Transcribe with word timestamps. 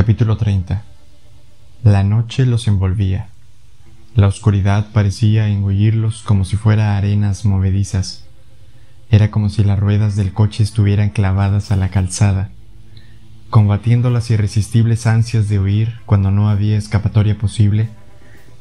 Capítulo 0.00 0.38
30 0.38 0.82
La 1.82 2.02
noche 2.02 2.46
los 2.46 2.66
envolvía. 2.68 3.28
La 4.14 4.28
oscuridad 4.28 4.86
parecía 4.94 5.48
engullirlos 5.48 6.22
como 6.22 6.46
si 6.46 6.56
fuera 6.56 6.96
arenas 6.96 7.44
movedizas. 7.44 8.24
Era 9.10 9.30
como 9.30 9.50
si 9.50 9.62
las 9.62 9.78
ruedas 9.78 10.16
del 10.16 10.32
coche 10.32 10.62
estuvieran 10.62 11.10
clavadas 11.10 11.70
a 11.70 11.76
la 11.76 11.90
calzada, 11.90 12.48
combatiendo 13.50 14.08
las 14.08 14.30
irresistibles 14.30 15.06
ansias 15.06 15.50
de 15.50 15.58
huir 15.58 15.96
cuando 16.06 16.30
no 16.30 16.48
había 16.48 16.78
escapatoria 16.78 17.36
posible. 17.36 17.90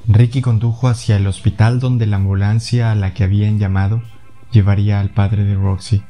Ricky 0.09 0.41
condujo 0.41 0.89
hacia 0.89 1.15
el 1.15 1.25
hospital 1.25 1.79
donde 1.79 2.05
la 2.05 2.17
ambulancia 2.17 2.91
a 2.91 2.95
la 2.95 3.13
que 3.13 3.23
habían 3.23 3.59
llamado 3.59 4.03
llevaría 4.51 4.99
al 4.99 5.11
padre 5.11 5.45
de 5.45 5.55
Roxy. 5.55 6.03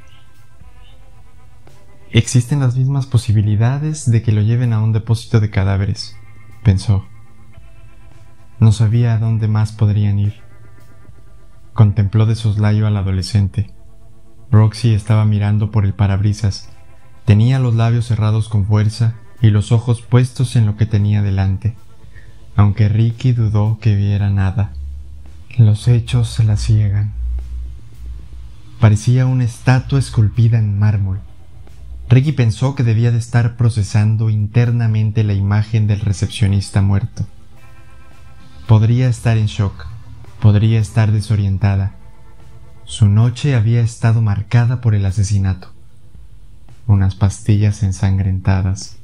Existen 2.11 2.59
las 2.59 2.75
mismas 2.75 3.05
posibilidades 3.05 4.09
de 4.09 4.23
que 4.23 4.31
lo 4.31 4.41
lleven 4.41 4.73
a 4.73 4.81
un 4.81 4.93
depósito 4.93 5.39
de 5.39 5.51
cadáveres, 5.51 6.15
pensó. 6.63 7.05
No 8.59 8.71
sabía 8.71 9.13
a 9.13 9.19
dónde 9.19 9.47
más 9.47 9.73
podrían 9.73 10.17
ir. 10.17 10.41
Contempló 11.73 12.25
de 12.25 12.33
soslayo 12.33 12.87
al 12.87 12.97
adolescente. 12.97 13.71
Roxy 14.50 14.95
estaba 14.95 15.23
mirando 15.25 15.69
por 15.69 15.86
el 15.86 15.93
parabrisas. 15.93 16.69
Tenía 17.25 17.59
los 17.59 17.75
labios 17.75 18.07
cerrados 18.07 18.50
con 18.50 18.65
fuerza 18.65 19.14
y 19.39 19.51
los 19.51 19.71
ojos 19.71 20.01
puestos 20.01 20.55
en 20.55 20.65
lo 20.65 20.78
que 20.78 20.87
tenía 20.87 21.21
delante, 21.21 21.75
aunque 22.55 22.89
Ricky 22.89 23.33
dudó 23.33 23.78
que 23.79 23.95
viera 23.95 24.31
nada. 24.31 24.73
Los 25.59 25.87
hechos 25.87 26.29
se 26.29 26.43
la 26.43 26.57
ciegan. 26.57 27.14
Parecía 28.79 29.28
una 29.28 29.43
estatua 29.43 30.00
esculpida 30.00 30.57
en 30.57 30.79
mármol 30.79 31.19
Ricky 32.09 32.31
pensó 32.31 32.73
que 32.73 32.83
debía 32.83 33.11
de 33.11 33.19
estar 33.19 33.55
procesando 33.55 34.31
internamente 34.31 35.23
la 35.23 35.34
imagen 35.34 35.86
del 35.86 36.00
recepcionista 36.00 36.81
muerto. 36.81 37.28
Podría 38.67 39.08
estar 39.08 39.38
en 39.38 39.45
shock, 39.45 39.86
podría 40.42 40.80
estar 40.80 41.11
desorientada. 41.11 41.94
Su 42.84 43.08
noche 43.08 43.53
había 43.53 43.81
estado 43.81 44.23
marcada 44.23 44.81
por 44.81 44.95
el 44.95 45.06
asesinato. 45.06 45.72
Unas 46.88 47.14
pastillas 47.14 47.84
ensangrentadas. 47.84 48.97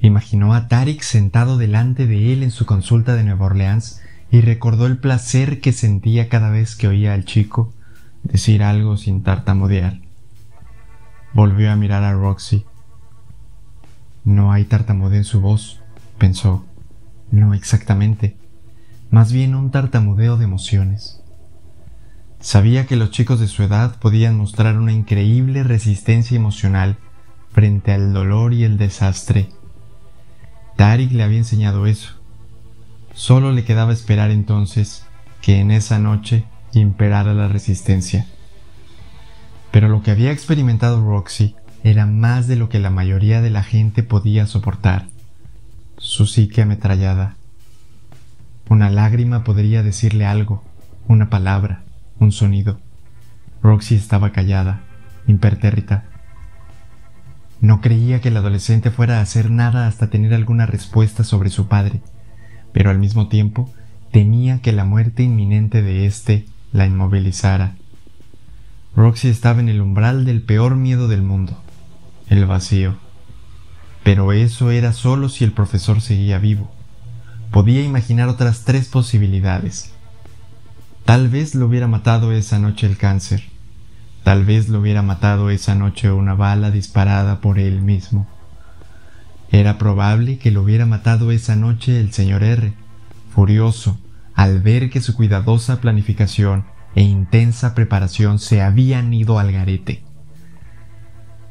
Imaginó 0.00 0.52
a 0.54 0.66
Tarik 0.66 1.02
sentado 1.02 1.58
delante 1.58 2.08
de 2.08 2.32
él 2.32 2.42
en 2.42 2.50
su 2.50 2.66
consulta 2.66 3.14
de 3.14 3.22
Nueva 3.22 3.46
Orleans 3.46 4.00
y 4.32 4.40
recordó 4.40 4.86
el 4.86 4.98
placer 4.98 5.60
que 5.60 5.72
sentía 5.72 6.28
cada 6.28 6.50
vez 6.50 6.74
que 6.74 6.88
oía 6.88 7.14
al 7.14 7.24
chico 7.24 7.72
decir 8.24 8.64
algo 8.64 8.96
sin 8.96 9.22
tartamudear. 9.22 10.09
Volvió 11.32 11.70
a 11.70 11.76
mirar 11.76 12.02
a 12.02 12.12
Roxy. 12.12 12.64
No 14.24 14.52
hay 14.52 14.64
tartamudeo 14.64 15.18
en 15.18 15.24
su 15.24 15.40
voz, 15.40 15.80
pensó. 16.18 16.64
No 17.30 17.54
exactamente, 17.54 18.36
más 19.10 19.32
bien 19.32 19.54
un 19.54 19.70
tartamudeo 19.70 20.36
de 20.36 20.44
emociones. 20.44 21.22
Sabía 22.40 22.86
que 22.86 22.96
los 22.96 23.10
chicos 23.10 23.38
de 23.38 23.46
su 23.46 23.62
edad 23.62 23.98
podían 24.00 24.36
mostrar 24.36 24.76
una 24.76 24.92
increíble 24.92 25.62
resistencia 25.62 26.36
emocional 26.36 26.96
frente 27.52 27.92
al 27.92 28.12
dolor 28.12 28.52
y 28.52 28.64
el 28.64 28.78
desastre. 28.78 29.48
Tarik 30.76 31.12
le 31.12 31.22
había 31.22 31.38
enseñado 31.38 31.86
eso. 31.86 32.14
Solo 33.14 33.52
le 33.52 33.64
quedaba 33.64 33.92
esperar 33.92 34.30
entonces 34.30 35.04
que 35.42 35.60
en 35.60 35.70
esa 35.70 35.98
noche 35.98 36.44
imperara 36.72 37.34
la 37.34 37.48
resistencia. 37.48 38.26
Pero 39.70 39.88
lo 39.88 40.02
que 40.02 40.10
había 40.10 40.32
experimentado 40.32 41.00
Roxy 41.00 41.54
era 41.84 42.06
más 42.06 42.46
de 42.46 42.56
lo 42.56 42.68
que 42.68 42.78
la 42.78 42.90
mayoría 42.90 43.40
de 43.40 43.50
la 43.50 43.62
gente 43.62 44.02
podía 44.02 44.46
soportar. 44.46 45.06
Su 45.96 46.26
psique 46.26 46.62
ametrallada. 46.62 47.36
Una 48.68 48.90
lágrima 48.90 49.44
podría 49.44 49.82
decirle 49.82 50.26
algo, 50.26 50.62
una 51.08 51.30
palabra, 51.30 51.82
un 52.18 52.32
sonido. 52.32 52.78
Roxy 53.62 53.94
estaba 53.94 54.32
callada, 54.32 54.80
impertérrita. 55.26 56.04
No 57.60 57.80
creía 57.80 58.20
que 58.20 58.28
el 58.28 58.36
adolescente 58.36 58.90
fuera 58.90 59.18
a 59.18 59.22
hacer 59.22 59.50
nada 59.50 59.86
hasta 59.86 60.08
tener 60.08 60.32
alguna 60.34 60.66
respuesta 60.66 61.24
sobre 61.24 61.50
su 61.50 61.68
padre, 61.68 62.00
pero 62.72 62.90
al 62.90 62.98
mismo 62.98 63.28
tiempo 63.28 63.70
temía 64.12 64.60
que 64.60 64.72
la 64.72 64.84
muerte 64.84 65.22
inminente 65.22 65.82
de 65.82 66.06
éste 66.06 66.46
la 66.72 66.86
inmovilizara 66.86 67.74
Roxy 68.96 69.28
estaba 69.28 69.60
en 69.60 69.68
el 69.68 69.80
umbral 69.80 70.24
del 70.24 70.42
peor 70.42 70.76
miedo 70.76 71.08
del 71.08 71.22
mundo, 71.22 71.56
el 72.28 72.44
vacío. 72.46 72.96
Pero 74.02 74.32
eso 74.32 74.70
era 74.70 74.92
solo 74.92 75.28
si 75.28 75.44
el 75.44 75.52
profesor 75.52 76.00
seguía 76.00 76.38
vivo. 76.38 76.70
Podía 77.50 77.82
imaginar 77.82 78.28
otras 78.28 78.64
tres 78.64 78.88
posibilidades. 78.88 79.92
Tal 81.04 81.28
vez 81.28 81.54
lo 81.54 81.66
hubiera 81.66 81.86
matado 81.86 82.32
esa 82.32 82.58
noche 82.58 82.86
el 82.86 82.96
cáncer. 82.96 83.44
Tal 84.24 84.44
vez 84.44 84.68
lo 84.68 84.80
hubiera 84.80 85.02
matado 85.02 85.50
esa 85.50 85.74
noche 85.74 86.10
una 86.10 86.34
bala 86.34 86.70
disparada 86.70 87.40
por 87.40 87.58
él 87.58 87.80
mismo. 87.82 88.26
Era 89.50 89.78
probable 89.78 90.38
que 90.38 90.50
lo 90.50 90.62
hubiera 90.62 90.86
matado 90.86 91.32
esa 91.32 91.56
noche 91.56 92.00
el 92.00 92.12
señor 92.12 92.42
R, 92.42 92.72
furioso 93.34 93.98
al 94.34 94.60
ver 94.60 94.90
que 94.90 95.00
su 95.00 95.14
cuidadosa 95.14 95.80
planificación 95.80 96.64
e 96.94 97.02
intensa 97.02 97.74
preparación 97.74 98.38
se 98.38 98.62
habían 98.62 99.12
ido 99.14 99.38
al 99.38 99.52
garete. 99.52 100.02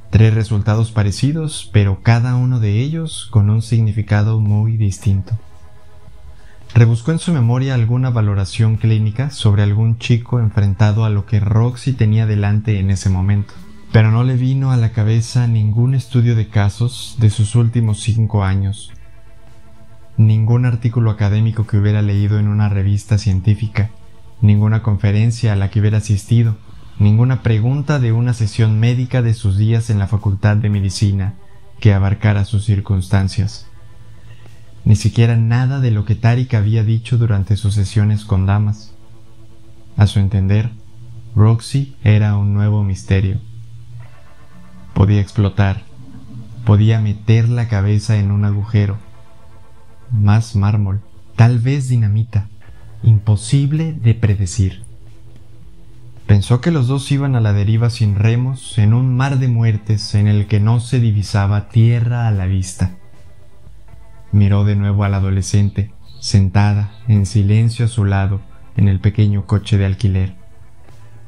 Tres 0.09 0.33
resultados 0.33 0.91
parecidos, 0.91 1.69
pero 1.71 2.01
cada 2.01 2.35
uno 2.35 2.59
de 2.59 2.79
ellos 2.79 3.27
con 3.31 3.49
un 3.49 3.61
significado 3.61 4.39
muy 4.39 4.75
distinto. 4.75 5.37
Rebuscó 6.73 7.11
en 7.11 7.19
su 7.19 7.33
memoria 7.33 7.73
alguna 7.73 8.09
valoración 8.09 8.77
clínica 8.77 9.31
sobre 9.31 9.63
algún 9.63 9.97
chico 9.97 10.39
enfrentado 10.39 11.03
a 11.03 11.09
lo 11.09 11.25
que 11.25 11.39
Roxy 11.39 11.93
tenía 11.93 12.25
delante 12.25 12.79
en 12.79 12.91
ese 12.91 13.09
momento, 13.09 13.53
pero 13.91 14.11
no 14.11 14.23
le 14.23 14.35
vino 14.35 14.71
a 14.71 14.77
la 14.77 14.91
cabeza 14.91 15.47
ningún 15.47 15.95
estudio 15.95 16.35
de 16.35 16.47
casos 16.47 17.17
de 17.19 17.29
sus 17.31 17.55
últimos 17.55 18.01
cinco 18.01 18.43
años, 18.43 18.91
ningún 20.17 20.65
artículo 20.65 21.11
académico 21.11 21.65
que 21.65 21.77
hubiera 21.77 22.01
leído 22.01 22.39
en 22.39 22.47
una 22.47 22.69
revista 22.69 23.17
científica, 23.17 23.89
ninguna 24.41 24.81
conferencia 24.83 25.53
a 25.53 25.55
la 25.55 25.69
que 25.69 25.79
hubiera 25.79 25.97
asistido, 25.97 26.57
ninguna 26.97 27.41
pregunta 27.41 27.99
de 27.99 28.11
una 28.11 28.33
sesión 28.33 28.79
médica 28.79 29.21
de 29.21 29.33
sus 29.33 29.57
días 29.57 29.89
en 29.89 29.99
la 29.99 30.07
Facultad 30.07 30.57
de 30.57 30.69
Medicina 30.69 31.35
que 31.79 31.93
abarcara 31.93 32.45
sus 32.45 32.65
circunstancias. 32.65 33.67
Ni 34.85 34.95
siquiera 34.95 35.35
nada 35.35 35.79
de 35.79 35.91
lo 35.91 36.05
que 36.05 36.15
Tarik 36.15 36.53
había 36.53 36.83
dicho 36.83 37.17
durante 37.17 37.57
sus 37.57 37.73
sesiones 37.73 38.25
con 38.25 38.45
damas. 38.45 38.93
A 39.97 40.07
su 40.07 40.19
entender, 40.19 40.71
Roxy 41.35 41.95
era 42.03 42.35
un 42.37 42.53
nuevo 42.53 42.83
misterio. 42.83 43.39
Podía 44.93 45.21
explotar, 45.21 45.83
podía 46.65 46.99
meter 47.01 47.49
la 47.49 47.67
cabeza 47.67 48.17
en 48.17 48.31
un 48.31 48.45
agujero. 48.45 48.97
Más 50.11 50.55
mármol, 50.55 51.01
tal 51.35 51.59
vez 51.59 51.87
dinamita 51.87 52.49
imposible 53.03 53.93
de 53.93 54.13
predecir. 54.13 54.83
Pensó 56.25 56.61
que 56.61 56.71
los 56.71 56.87
dos 56.87 57.11
iban 57.11 57.35
a 57.35 57.39
la 57.39 57.53
deriva 57.53 57.89
sin 57.89 58.15
remos 58.15 58.77
en 58.77 58.93
un 58.93 59.15
mar 59.15 59.39
de 59.39 59.47
muertes 59.47 60.13
en 60.13 60.27
el 60.27 60.45
que 60.45 60.59
no 60.59 60.79
se 60.79 60.99
divisaba 60.99 61.69
tierra 61.69 62.27
a 62.27 62.31
la 62.31 62.45
vista. 62.45 62.97
Miró 64.31 64.63
de 64.63 64.75
nuevo 64.75 65.03
al 65.03 65.15
adolescente, 65.15 65.91
sentada 66.19 66.91
en 67.07 67.25
silencio 67.25 67.85
a 67.85 67.87
su 67.87 68.05
lado 68.05 68.41
en 68.77 68.87
el 68.87 68.99
pequeño 68.99 69.47
coche 69.47 69.77
de 69.77 69.85
alquiler. 69.85 70.35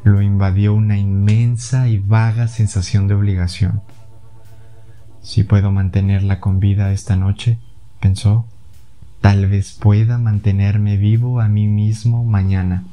Lo 0.04 0.22
invadió 0.22 0.74
una 0.74 0.98
inmensa 0.98 1.88
y 1.88 1.98
vaga 1.98 2.48
sensación 2.48 3.08
de 3.08 3.16
obligación. 3.16 3.82
Si 5.22 5.44
puedo 5.44 5.72
mantenerla 5.72 6.40
con 6.40 6.60
vida 6.60 6.92
esta 6.92 7.16
noche, 7.16 7.60
pensó, 8.00 8.46
Tal 9.22 9.48
vez 9.48 9.74
pueda 9.74 10.18
mantenerme 10.18 10.98
vivo 10.98 11.42
a 11.42 11.48
mí 11.48 11.68
mismo 11.68 12.26
mañana. 12.26 12.84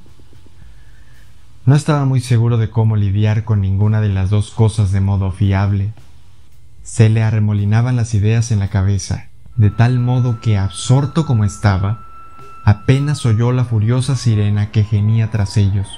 No 1.65 1.75
estaba 1.75 2.05
muy 2.05 2.21
seguro 2.21 2.59
de 2.59 2.71
cómo 2.71 2.97
lidiar 2.97 3.45
con 3.45 3.63
ninguna 3.63 4.01
de 4.01 4.11
las 4.11 4.31
dos 4.31 4.51
cosas 4.51 4.93
de 4.93 5.01
modo 5.01 5.33
fiable. 5.33 5.93
Se 6.83 7.09
le 7.09 7.23
arremolinaban 7.23 7.97
las 7.97 8.15
ideas 8.15 8.53
en 8.53 8.59
la 8.59 8.69
cabeza, 8.69 9.29
de 9.57 9.71
tal 9.71 9.99
modo 9.99 10.41
que, 10.41 10.59
absorto 10.59 11.27
como 11.27 11.45
estaba, 11.45 12.05
apenas 12.65 13.25
oyó 13.25 13.53
la 13.53 13.65
furiosa 13.65 14.15
sirena 14.15 14.71
que 14.71 14.85
gemía 14.85 15.31
tras 15.31 15.57
ellos. 15.57 15.89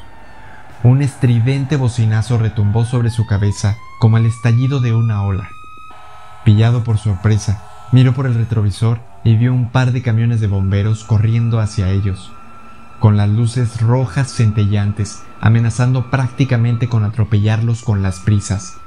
Un 0.82 1.02
estridente 1.02 1.76
bocinazo 1.76 2.38
retumbó 2.38 2.84
sobre 2.84 3.10
su 3.10 3.26
cabeza 3.26 3.76
como 3.98 4.16
el 4.16 4.26
estallido 4.26 4.80
de 4.80 4.94
una 4.94 5.22
ola. 5.22 5.48
Pillado 6.44 6.84
por 6.84 6.98
sorpresa, 6.98 7.62
miró 7.92 8.14
por 8.14 8.26
el 8.26 8.34
retrovisor 8.34 9.00
y 9.24 9.36
vio 9.36 9.52
un 9.52 9.70
par 9.70 9.92
de 9.92 10.02
camiones 10.02 10.40
de 10.40 10.46
bomberos 10.46 11.04
corriendo 11.04 11.60
hacia 11.60 11.90
ellos, 11.90 12.32
con 12.98 13.16
las 13.16 13.28
luces 13.28 13.80
rojas 13.80 14.32
centellantes, 14.32 15.22
amenazando 15.40 16.10
prácticamente 16.10 16.88
con 16.88 17.04
atropellarlos 17.04 17.82
con 17.82 18.02
las 18.02 18.20
prisas. 18.20 18.78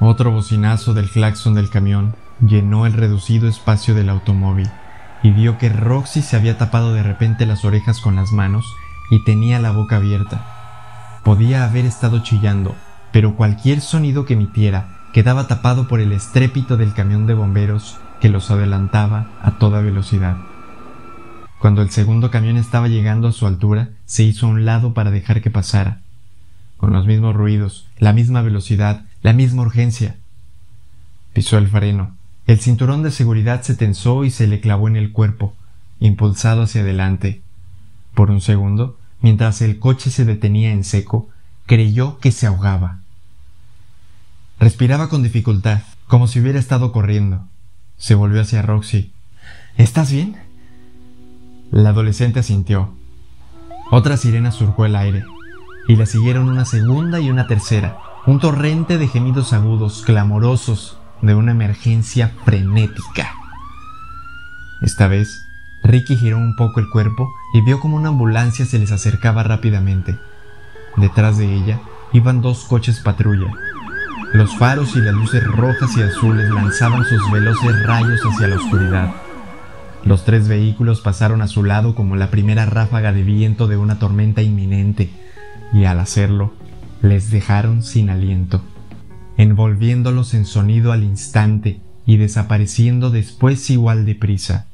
Otro 0.00 0.30
bocinazo 0.30 0.94
del 0.94 1.10
claxon 1.10 1.54
del 1.54 1.70
camión 1.70 2.14
llenó 2.40 2.86
el 2.86 2.94
reducido 2.94 3.48
espacio 3.48 3.94
del 3.94 4.08
automóvil 4.08 4.68
y 5.22 5.30
vio 5.30 5.58
que 5.58 5.68
Roxy 5.68 6.22
se 6.22 6.36
había 6.36 6.58
tapado 6.58 6.92
de 6.92 7.02
repente 7.02 7.46
las 7.46 7.64
orejas 7.64 8.00
con 8.00 8.16
las 8.16 8.32
manos 8.32 8.66
y 9.10 9.24
tenía 9.24 9.60
la 9.60 9.70
boca 9.70 9.96
abierta. 9.96 11.20
Podía 11.22 11.64
haber 11.64 11.84
estado 11.84 12.22
chillando, 12.24 12.74
pero 13.12 13.36
cualquier 13.36 13.80
sonido 13.80 14.24
que 14.24 14.34
emitiera 14.34 15.01
quedaba 15.12 15.46
tapado 15.46 15.88
por 15.88 16.00
el 16.00 16.12
estrépito 16.12 16.76
del 16.76 16.94
camión 16.94 17.26
de 17.26 17.34
bomberos 17.34 17.98
que 18.20 18.28
los 18.28 18.50
adelantaba 18.50 19.30
a 19.42 19.58
toda 19.58 19.80
velocidad. 19.80 20.36
Cuando 21.58 21.82
el 21.82 21.90
segundo 21.90 22.30
camión 22.30 22.56
estaba 22.56 22.88
llegando 22.88 23.28
a 23.28 23.32
su 23.32 23.46
altura, 23.46 23.90
se 24.04 24.24
hizo 24.24 24.46
a 24.46 24.50
un 24.50 24.64
lado 24.64 24.94
para 24.94 25.10
dejar 25.10 25.42
que 25.42 25.50
pasara. 25.50 26.00
Con 26.76 26.92
los 26.92 27.06
mismos 27.06 27.36
ruidos, 27.36 27.86
la 27.98 28.12
misma 28.12 28.42
velocidad, 28.42 29.04
la 29.22 29.32
misma 29.32 29.62
urgencia. 29.62 30.16
Pisó 31.32 31.58
el 31.58 31.68
freno. 31.68 32.16
El 32.46 32.58
cinturón 32.58 33.04
de 33.04 33.12
seguridad 33.12 33.62
se 33.62 33.76
tensó 33.76 34.24
y 34.24 34.30
se 34.30 34.48
le 34.48 34.60
clavó 34.60 34.88
en 34.88 34.96
el 34.96 35.12
cuerpo, 35.12 35.54
impulsado 36.00 36.62
hacia 36.62 36.80
adelante. 36.80 37.42
Por 38.14 38.30
un 38.30 38.40
segundo, 38.40 38.98
mientras 39.20 39.62
el 39.62 39.78
coche 39.78 40.10
se 40.10 40.24
detenía 40.24 40.72
en 40.72 40.82
seco, 40.82 41.28
creyó 41.66 42.18
que 42.18 42.32
se 42.32 42.48
ahogaba. 42.48 43.01
Respiraba 44.62 45.08
con 45.08 45.24
dificultad, 45.24 45.80
como 46.06 46.28
si 46.28 46.38
hubiera 46.38 46.60
estado 46.60 46.92
corriendo. 46.92 47.48
Se 47.96 48.14
volvió 48.14 48.40
hacia 48.40 48.62
Roxy. 48.62 49.12
¿Estás 49.76 50.12
bien? 50.12 50.36
La 51.72 51.88
adolescente 51.88 52.38
asintió. 52.38 52.94
Otra 53.90 54.16
sirena 54.16 54.52
surcó 54.52 54.86
el 54.86 54.94
aire, 54.94 55.24
y 55.88 55.96
la 55.96 56.06
siguieron 56.06 56.48
una 56.48 56.64
segunda 56.64 57.18
y 57.18 57.28
una 57.28 57.48
tercera, 57.48 57.98
un 58.24 58.38
torrente 58.38 58.98
de 58.98 59.08
gemidos 59.08 59.52
agudos, 59.52 60.02
clamorosos, 60.06 60.96
de 61.22 61.34
una 61.34 61.50
emergencia 61.50 62.30
frenética. 62.44 63.34
Esta 64.80 65.08
vez, 65.08 65.44
Ricky 65.82 66.14
giró 66.16 66.38
un 66.38 66.54
poco 66.54 66.78
el 66.78 66.88
cuerpo 66.88 67.28
y 67.52 67.62
vio 67.62 67.80
como 67.80 67.96
una 67.96 68.10
ambulancia 68.10 68.64
se 68.64 68.78
les 68.78 68.92
acercaba 68.92 69.42
rápidamente. 69.42 70.16
Detrás 70.96 71.36
de 71.36 71.52
ella 71.52 71.80
iban 72.12 72.42
dos 72.42 72.64
coches 72.66 73.00
patrulla. 73.00 73.52
Los 74.32 74.56
faros 74.56 74.96
y 74.96 75.00
las 75.00 75.12
luces 75.12 75.46
rojas 75.46 75.94
y 75.94 76.02
azules 76.02 76.50
lanzaban 76.50 77.04
sus 77.04 77.30
veloces 77.30 77.86
rayos 77.86 78.18
hacia 78.24 78.48
la 78.48 78.56
oscuridad. 78.56 79.12
Los 80.06 80.24
tres 80.24 80.48
vehículos 80.48 81.02
pasaron 81.02 81.42
a 81.42 81.48
su 81.48 81.62
lado 81.62 81.94
como 81.94 82.16
la 82.16 82.30
primera 82.30 82.64
ráfaga 82.64 83.12
de 83.12 83.24
viento 83.24 83.68
de 83.68 83.76
una 83.76 83.98
tormenta 83.98 84.40
inminente, 84.40 85.10
y 85.74 85.84
al 85.84 86.00
hacerlo, 86.00 86.54
les 87.02 87.30
dejaron 87.30 87.82
sin 87.82 88.08
aliento, 88.08 88.62
envolviéndolos 89.36 90.32
en 90.32 90.46
sonido 90.46 90.92
al 90.92 91.04
instante 91.04 91.80
y 92.06 92.16
desapareciendo 92.16 93.10
después 93.10 93.68
igual 93.68 94.06
de 94.06 94.14
prisa. 94.14 94.66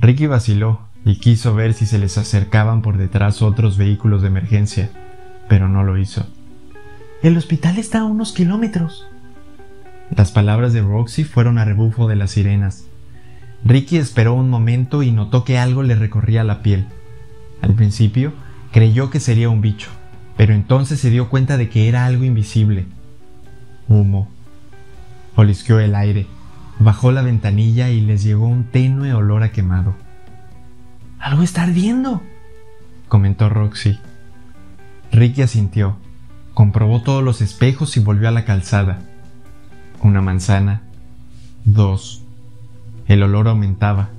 Ricky 0.00 0.26
vaciló 0.26 0.80
y 1.04 1.20
quiso 1.20 1.54
ver 1.54 1.74
si 1.74 1.86
se 1.86 2.00
les 2.00 2.18
acercaban 2.18 2.82
por 2.82 2.96
detrás 2.96 3.40
otros 3.40 3.76
vehículos 3.76 4.20
de 4.20 4.28
emergencia, 4.28 4.90
pero 5.48 5.68
no 5.68 5.84
lo 5.84 5.96
hizo. 5.96 6.26
El 7.22 7.36
hospital 7.36 7.78
está 7.78 8.00
a 8.00 8.04
unos 8.04 8.32
kilómetros. 8.32 9.06
Las 10.14 10.32
palabras 10.32 10.72
de 10.72 10.82
Roxy 10.82 11.24
fueron 11.24 11.58
a 11.58 11.64
rebufo 11.64 12.08
de 12.08 12.16
las 12.16 12.32
sirenas. 12.32 12.84
Ricky 13.64 13.96
esperó 13.96 14.34
un 14.34 14.50
momento 14.50 15.02
y 15.02 15.12
notó 15.12 15.44
que 15.44 15.58
algo 15.58 15.82
le 15.82 15.94
recorría 15.94 16.44
la 16.44 16.62
piel. 16.62 16.86
Al 17.60 17.74
principio 17.74 18.32
creyó 18.72 19.10
que 19.10 19.20
sería 19.20 19.48
un 19.48 19.60
bicho, 19.60 19.90
pero 20.36 20.52
entonces 20.52 20.98
se 20.98 21.10
dio 21.10 21.28
cuenta 21.28 21.56
de 21.56 21.68
que 21.68 21.88
era 21.88 22.06
algo 22.06 22.24
invisible. 22.24 22.86
Humo. 23.88 24.28
Olisqueó 25.36 25.78
el 25.80 25.94
aire 25.94 26.26
Bajó 26.78 27.12
la 27.12 27.22
ventanilla 27.22 27.90
y 27.90 28.00
les 28.00 28.24
llegó 28.24 28.46
un 28.48 28.64
tenue 28.64 29.14
olor 29.14 29.44
a 29.44 29.52
quemado. 29.52 29.94
Algo 31.20 31.42
está 31.42 31.62
ardiendo, 31.62 32.22
comentó 33.08 33.48
Roxy. 33.48 34.00
Ricky 35.12 35.42
asintió, 35.42 35.96
comprobó 36.54 37.02
todos 37.02 37.22
los 37.22 37.40
espejos 37.40 37.96
y 37.96 38.00
volvió 38.00 38.28
a 38.28 38.32
la 38.32 38.44
calzada. 38.44 39.00
Una 40.02 40.20
manzana, 40.20 40.82
dos. 41.64 42.22
El 43.06 43.22
olor 43.22 43.48
aumentaba. 43.48 44.10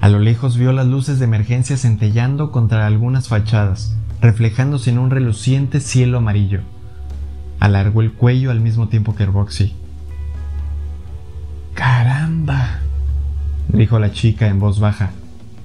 A 0.00 0.08
lo 0.08 0.18
lejos 0.18 0.56
vio 0.56 0.72
las 0.72 0.86
luces 0.86 1.18
de 1.18 1.24
emergencia 1.24 1.76
centellando 1.76 2.50
contra 2.50 2.86
algunas 2.86 3.28
fachadas, 3.28 3.96
reflejándose 4.20 4.90
en 4.90 4.98
un 4.98 5.10
reluciente 5.10 5.80
cielo 5.80 6.18
amarillo. 6.18 6.60
Alargó 7.60 8.02
el 8.02 8.12
cuello 8.12 8.50
al 8.50 8.60
mismo 8.60 8.88
tiempo 8.88 9.14
que 9.14 9.26
Roxy. 9.26 9.74
¡Caramba! 11.74 12.80
dijo 13.68 13.98
la 13.98 14.12
chica 14.12 14.48
en 14.48 14.60
voz 14.60 14.78
baja. 14.78 15.10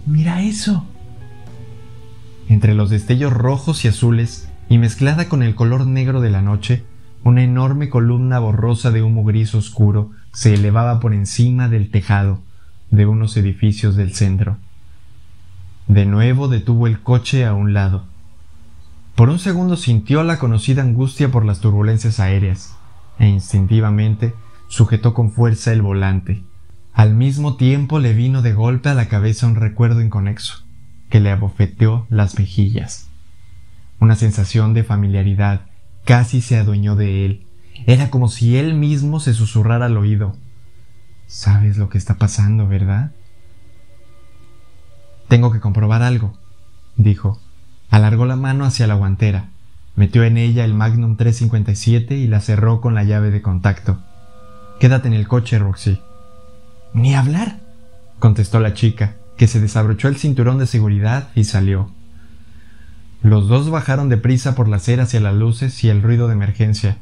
Mira 0.06 0.42
eso. 0.42 0.86
Entre 2.48 2.74
los 2.74 2.90
destellos 2.90 3.32
rojos 3.32 3.86
y 3.86 3.90
azules, 3.90 4.49
y 4.70 4.78
mezclada 4.78 5.28
con 5.28 5.42
el 5.44 5.56
color 5.56 5.88
negro 5.88 6.22
de 6.22 6.30
la 6.30 6.44
noche, 6.44 6.86
una 7.24 7.44
enorme 7.44 7.90
columna 7.90 8.40
borrosa 8.40 8.92
de 8.92 9.02
humo 9.02 9.24
gris 9.26 9.56
oscuro 9.56 10.12
se 10.32 10.54
elevaba 10.54 11.00
por 11.00 11.14
encima 11.14 11.68
del 11.68 11.90
tejado 11.90 12.40
de 12.92 13.08
unos 13.08 13.36
edificios 13.36 13.96
del 13.96 14.14
centro. 14.14 14.58
De 15.88 16.06
nuevo 16.06 16.48
detuvo 16.48 16.86
el 16.86 17.02
coche 17.02 17.46
a 17.46 17.54
un 17.54 17.74
lado. 17.74 18.06
Por 19.16 19.30
un 19.30 19.40
segundo 19.40 19.76
sintió 19.76 20.24
la 20.24 20.38
conocida 20.38 20.84
angustia 20.84 21.30
por 21.30 21.46
las 21.46 21.60
turbulencias 21.60 22.20
aéreas, 22.20 22.76
e 23.18 23.28
instintivamente 23.28 24.34
sujetó 24.68 25.14
con 25.14 25.32
fuerza 25.32 25.74
el 25.74 25.82
volante. 25.82 26.44
Al 26.94 27.16
mismo 27.16 27.56
tiempo 27.56 28.00
le 28.00 28.14
vino 28.14 28.42
de 28.42 28.54
golpe 28.54 28.90
a 28.90 28.94
la 28.94 29.08
cabeza 29.08 29.48
un 29.48 29.56
recuerdo 29.56 30.02
inconexo, 30.02 30.64
que 31.10 31.20
le 31.20 31.32
abofeteó 31.32 32.06
las 32.10 32.38
mejillas. 32.38 33.09
Una 34.00 34.16
sensación 34.16 34.74
de 34.74 34.84
familiaridad 34.84 35.62
casi 36.06 36.42
se 36.42 36.58
adueñó 36.58 36.96
de 36.96 37.26
él. 37.26 37.48
Era 37.86 38.10
como 38.10 38.30
si 38.30 38.58
él 38.58 38.74
mismo 38.74 39.20
se 39.20 39.34
susurrara 39.34 39.86
al 39.86 39.98
oído. 39.98 40.36
Sabes 41.28 41.78
lo 41.78 41.90
que 41.90 41.98
está 41.98 42.16
pasando, 42.16 42.68
¿verdad? 42.68 43.12
Tengo 45.28 45.52
que 45.52 45.60
comprobar 45.60 46.02
algo, 46.02 46.34
dijo. 46.96 47.40
Alargó 47.90 48.26
la 48.26 48.36
mano 48.36 48.66
hacia 48.66 48.88
la 48.88 48.96
guantera, 48.96 49.50
metió 49.96 50.24
en 50.24 50.38
ella 50.38 50.64
el 50.64 50.74
Magnum 50.74 51.18
357 51.18 52.16
y 52.16 52.28
la 52.28 52.40
cerró 52.40 52.82
con 52.82 52.96
la 52.96 53.04
llave 53.04 53.32
de 53.32 53.42
contacto. 53.42 54.00
Quédate 54.80 55.08
en 55.08 55.14
el 55.14 55.28
coche, 55.28 55.60
Roxy. 55.60 56.02
Ni 56.94 57.16
hablar, 57.16 57.60
contestó 58.18 58.60
la 58.60 58.74
chica, 58.74 59.16
que 59.38 59.48
se 59.48 59.60
desabrochó 59.60 60.08
el 60.08 60.18
cinturón 60.18 60.58
de 60.58 60.68
seguridad 60.68 61.30
y 61.36 61.44
salió. 61.44 61.92
Los 63.22 63.50
dos 63.50 63.70
bajaron 63.70 64.08
deprisa 64.08 64.56
por 64.56 64.70
la 64.70 64.78
acera 64.78 65.04
hacia 65.04 65.20
las 65.20 65.36
luces 65.36 65.84
y 65.84 65.90
el 65.90 66.02
ruido 66.02 66.28
de 66.28 66.34
emergencia. 66.34 66.98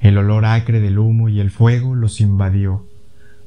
El 0.00 0.16
olor 0.16 0.46
acre 0.46 0.80
del 0.80 0.98
humo 0.98 1.28
y 1.28 1.40
el 1.40 1.50
fuego 1.50 1.94
los 1.94 2.22
invadió. 2.22 2.86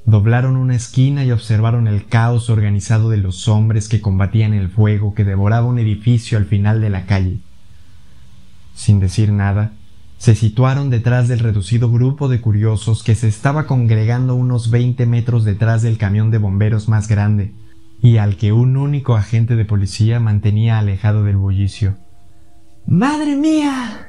Doblaron 0.06 0.56
una 0.56 0.76
esquina 0.76 1.26
y 1.26 1.32
observaron 1.32 1.88
el 1.88 2.06
caos 2.06 2.50
organizado 2.50 3.10
de 3.10 3.18
los 3.18 3.48
hombres 3.48 3.90
que 3.90 4.02
combatían 4.02 4.54
el 4.54 4.70
fuego 4.70 5.16
que 5.16 5.24
devoraba 5.24 5.66
un 5.66 5.80
edificio 5.80 6.38
al 6.38 6.46
final 6.46 6.80
de 6.80 6.90
la 6.92 7.06
calle. 7.08 7.40
Sin 8.76 9.00
decir 9.00 9.32
nada, 9.32 9.74
se 10.18 10.36
situaron 10.36 10.92
detrás 10.92 11.28
del 11.28 11.40
reducido 11.40 11.92
grupo 11.92 12.30
de 12.30 12.40
curiosos 12.40 13.04
que 13.04 13.16
se 13.16 13.28
estaba 13.28 13.66
congregando 13.66 14.36
unos 14.36 14.70
veinte 14.70 15.08
metros 15.08 15.44
detrás 15.44 15.82
del 15.82 15.98
camión 15.98 16.30
de 16.30 16.38
bomberos 16.38 16.88
más 16.88 17.08
grande, 17.08 17.54
y 18.02 18.18
al 18.18 18.38
que 18.38 18.52
un 18.52 18.78
único 18.78 19.16
agente 19.16 19.56
de 19.56 19.66
policía 19.66 20.20
mantenía 20.20 20.78
alejado 20.78 21.24
del 21.24 21.38
bullicio. 21.38 21.96
¡Madre 22.86 23.36
mía! 23.36 24.08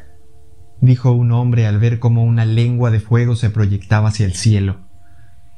dijo 0.80 1.12
un 1.12 1.30
hombre 1.30 1.66
al 1.66 1.78
ver 1.78 2.00
cómo 2.00 2.24
una 2.24 2.44
lengua 2.44 2.90
de 2.90 3.00
fuego 3.00 3.36
se 3.36 3.50
proyectaba 3.50 4.08
hacia 4.08 4.26
el 4.26 4.34
cielo. 4.34 4.80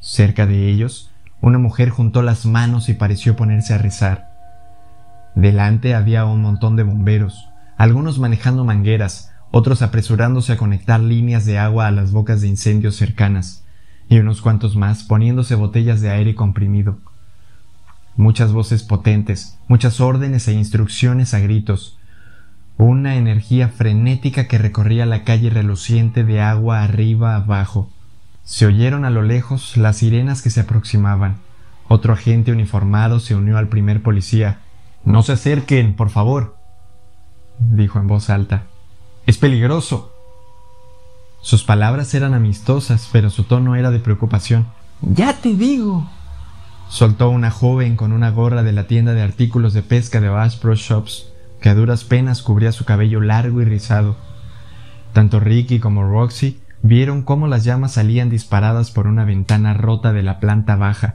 Cerca 0.01 0.47
de 0.47 0.69
ellos, 0.69 1.11
una 1.41 1.59
mujer 1.59 1.89
juntó 1.89 2.23
las 2.23 2.45
manos 2.45 2.89
y 2.89 2.95
pareció 2.95 3.35
ponerse 3.35 3.73
a 3.73 3.79
rezar. 3.79 4.31
Delante 5.35 5.95
había 5.95 6.27
un 6.27 6.43
montón 6.43 6.77
de 6.77 6.83
bomberos, 6.83 7.49
algunos 7.77 8.19
manejando 8.19 8.65
mangueras, 8.65 9.33
otros 9.51 9.83
apresurándose 9.83 10.53
a 10.53 10.57
conectar 10.57 11.01
líneas 11.01 11.47
de 11.47 11.59
agua 11.59 11.87
a 11.87 11.91
las 11.91 12.13
bocas 12.13 12.41
de 12.41 12.49
incendios 12.49 12.97
cercanas, 12.97 13.65
y 14.09 14.19
unos 14.19 14.43
cuantos 14.43 14.77
más 14.77 15.05
poniéndose 15.05 15.55
botellas 15.55 16.01
de 16.01 16.11
aire 16.11 16.35
comprimido. 16.35 16.99
Muchas 18.17 18.53
voces 18.53 18.83
potentes, 18.83 19.59
muchas 19.69 20.01
órdenes 20.01 20.47
e 20.49 20.53
instrucciones 20.53 21.33
a 21.35 21.41
gritos, 21.41 21.99
una 22.77 23.17
energía 23.17 23.69
frenética 23.69 24.49
que 24.49 24.59
recorría 24.59 25.07
la 25.07 25.25
calle 25.25 25.51
reluciente 25.51 26.25
de 26.25 26.41
agua 26.41 26.83
arriba 26.83 27.37
abajo. 27.37 27.91
Se 28.43 28.67
oyeron 28.67 29.05
a 29.05 29.11
lo 29.11 29.23
lejos 29.23 29.77
las 29.77 29.99
sirenas 29.99 30.43
que 30.43 30.51
se 30.51 30.61
aproximaban. 30.61 31.37
Otro 31.89 32.13
agente 32.13 32.53
uniformado 32.53 33.21
se 33.21 33.35
unió 33.35 33.59
al 33.59 33.69
primer 33.69 34.03
policía. 34.03 34.61
No 35.05 35.23
se 35.23 35.33
acerquen, 35.33 35.95
por 35.95 36.11
favor, 36.11 36.57
dijo 37.59 37.99
en 37.99 38.07
voz 38.07 38.31
alta. 38.31 38.65
Es 39.27 39.39
peligroso. 39.39 40.13
Sus 41.41 41.63
palabras 41.63 42.13
eran 42.15 42.35
amistosas, 42.35 43.09
pero 43.13 43.31
su 43.31 43.45
tono 43.45 43.77
era 43.77 43.91
de 43.91 44.01
preocupación. 44.01 44.67
Ya 45.03 45.35
te 45.35 45.55
digo. 45.55 46.11
Soltó 46.89 47.29
una 47.29 47.51
joven 47.51 47.97
con 47.97 48.13
una 48.13 48.31
gorra 48.31 48.63
de 48.63 48.73
la 48.73 48.87
tienda 48.87 49.13
de 49.13 49.23
artículos 49.23 49.75
de 49.75 49.83
pesca 49.83 50.21
de 50.21 50.29
Bass 50.29 50.57
Pro 50.57 50.75
Shops, 50.75 51.27
que 51.65 51.71
a 51.71 51.75
duras 51.75 52.05
penas 52.05 52.43
cubría 52.43 52.73
su 52.73 52.85
cabello 52.85 53.23
largo 53.23 53.63
y 53.63 53.65
rizado. 53.65 54.19
Tanto 55.15 55.41
Ricky 55.41 55.79
como 55.79 56.07
Roxy 56.07 56.61
vieron 56.83 57.23
cómo 57.23 57.47
las 57.47 57.65
llamas 57.65 57.93
salían 57.93 58.29
disparadas 58.29 58.91
por 58.91 59.07
una 59.07 59.25
ventana 59.25 59.73
rota 59.73 60.13
de 60.13 60.23
la 60.23 60.41
planta 60.41 60.77
baja, 60.77 61.15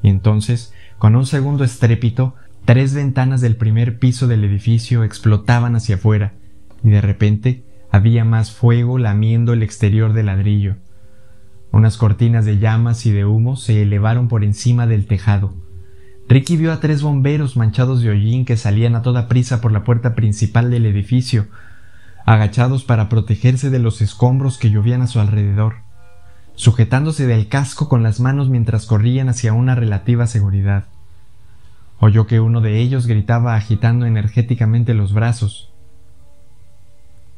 y 0.00 0.08
entonces, 0.08 0.72
con 0.98 1.16
un 1.16 1.26
segundo 1.26 1.64
estrépito, 1.64 2.36
tres 2.64 2.94
ventanas 2.94 3.40
del 3.40 3.56
primer 3.56 3.98
piso 3.98 4.28
del 4.28 4.44
edificio 4.44 5.02
explotaban 5.02 5.74
hacia 5.74 5.96
afuera, 5.96 6.34
y 6.84 6.90
de 6.90 7.00
repente 7.00 7.64
había 7.90 8.24
más 8.24 8.52
fuego 8.52 8.98
lamiendo 8.98 9.52
el 9.52 9.64
exterior 9.64 10.12
del 10.12 10.26
ladrillo. 10.26 10.76
Unas 11.72 11.96
cortinas 11.96 12.44
de 12.44 12.58
llamas 12.60 13.04
y 13.04 13.10
de 13.10 13.24
humo 13.24 13.56
se 13.56 13.82
elevaron 13.82 14.28
por 14.28 14.44
encima 14.44 14.86
del 14.86 15.06
tejado. 15.06 15.56
Ricky 16.28 16.58
vio 16.58 16.72
a 16.74 16.80
tres 16.80 17.00
bomberos 17.00 17.56
manchados 17.56 18.02
de 18.02 18.10
hollín 18.10 18.44
que 18.44 18.58
salían 18.58 18.94
a 18.94 19.00
toda 19.02 19.28
prisa 19.28 19.62
por 19.62 19.72
la 19.72 19.82
puerta 19.82 20.14
principal 20.14 20.70
del 20.70 20.84
edificio, 20.84 21.46
agachados 22.26 22.84
para 22.84 23.08
protegerse 23.08 23.70
de 23.70 23.78
los 23.78 24.02
escombros 24.02 24.58
que 24.58 24.70
llovían 24.70 25.00
a 25.00 25.06
su 25.06 25.20
alrededor, 25.20 25.76
sujetándose 26.54 27.26
del 27.26 27.48
casco 27.48 27.88
con 27.88 28.02
las 28.02 28.20
manos 28.20 28.50
mientras 28.50 28.84
corrían 28.84 29.30
hacia 29.30 29.54
una 29.54 29.74
relativa 29.74 30.26
seguridad. 30.26 30.84
Oyó 31.98 32.26
que 32.26 32.40
uno 32.40 32.60
de 32.60 32.78
ellos 32.78 33.06
gritaba 33.06 33.56
agitando 33.56 34.04
energéticamente 34.04 34.92
los 34.92 35.14
brazos. 35.14 35.72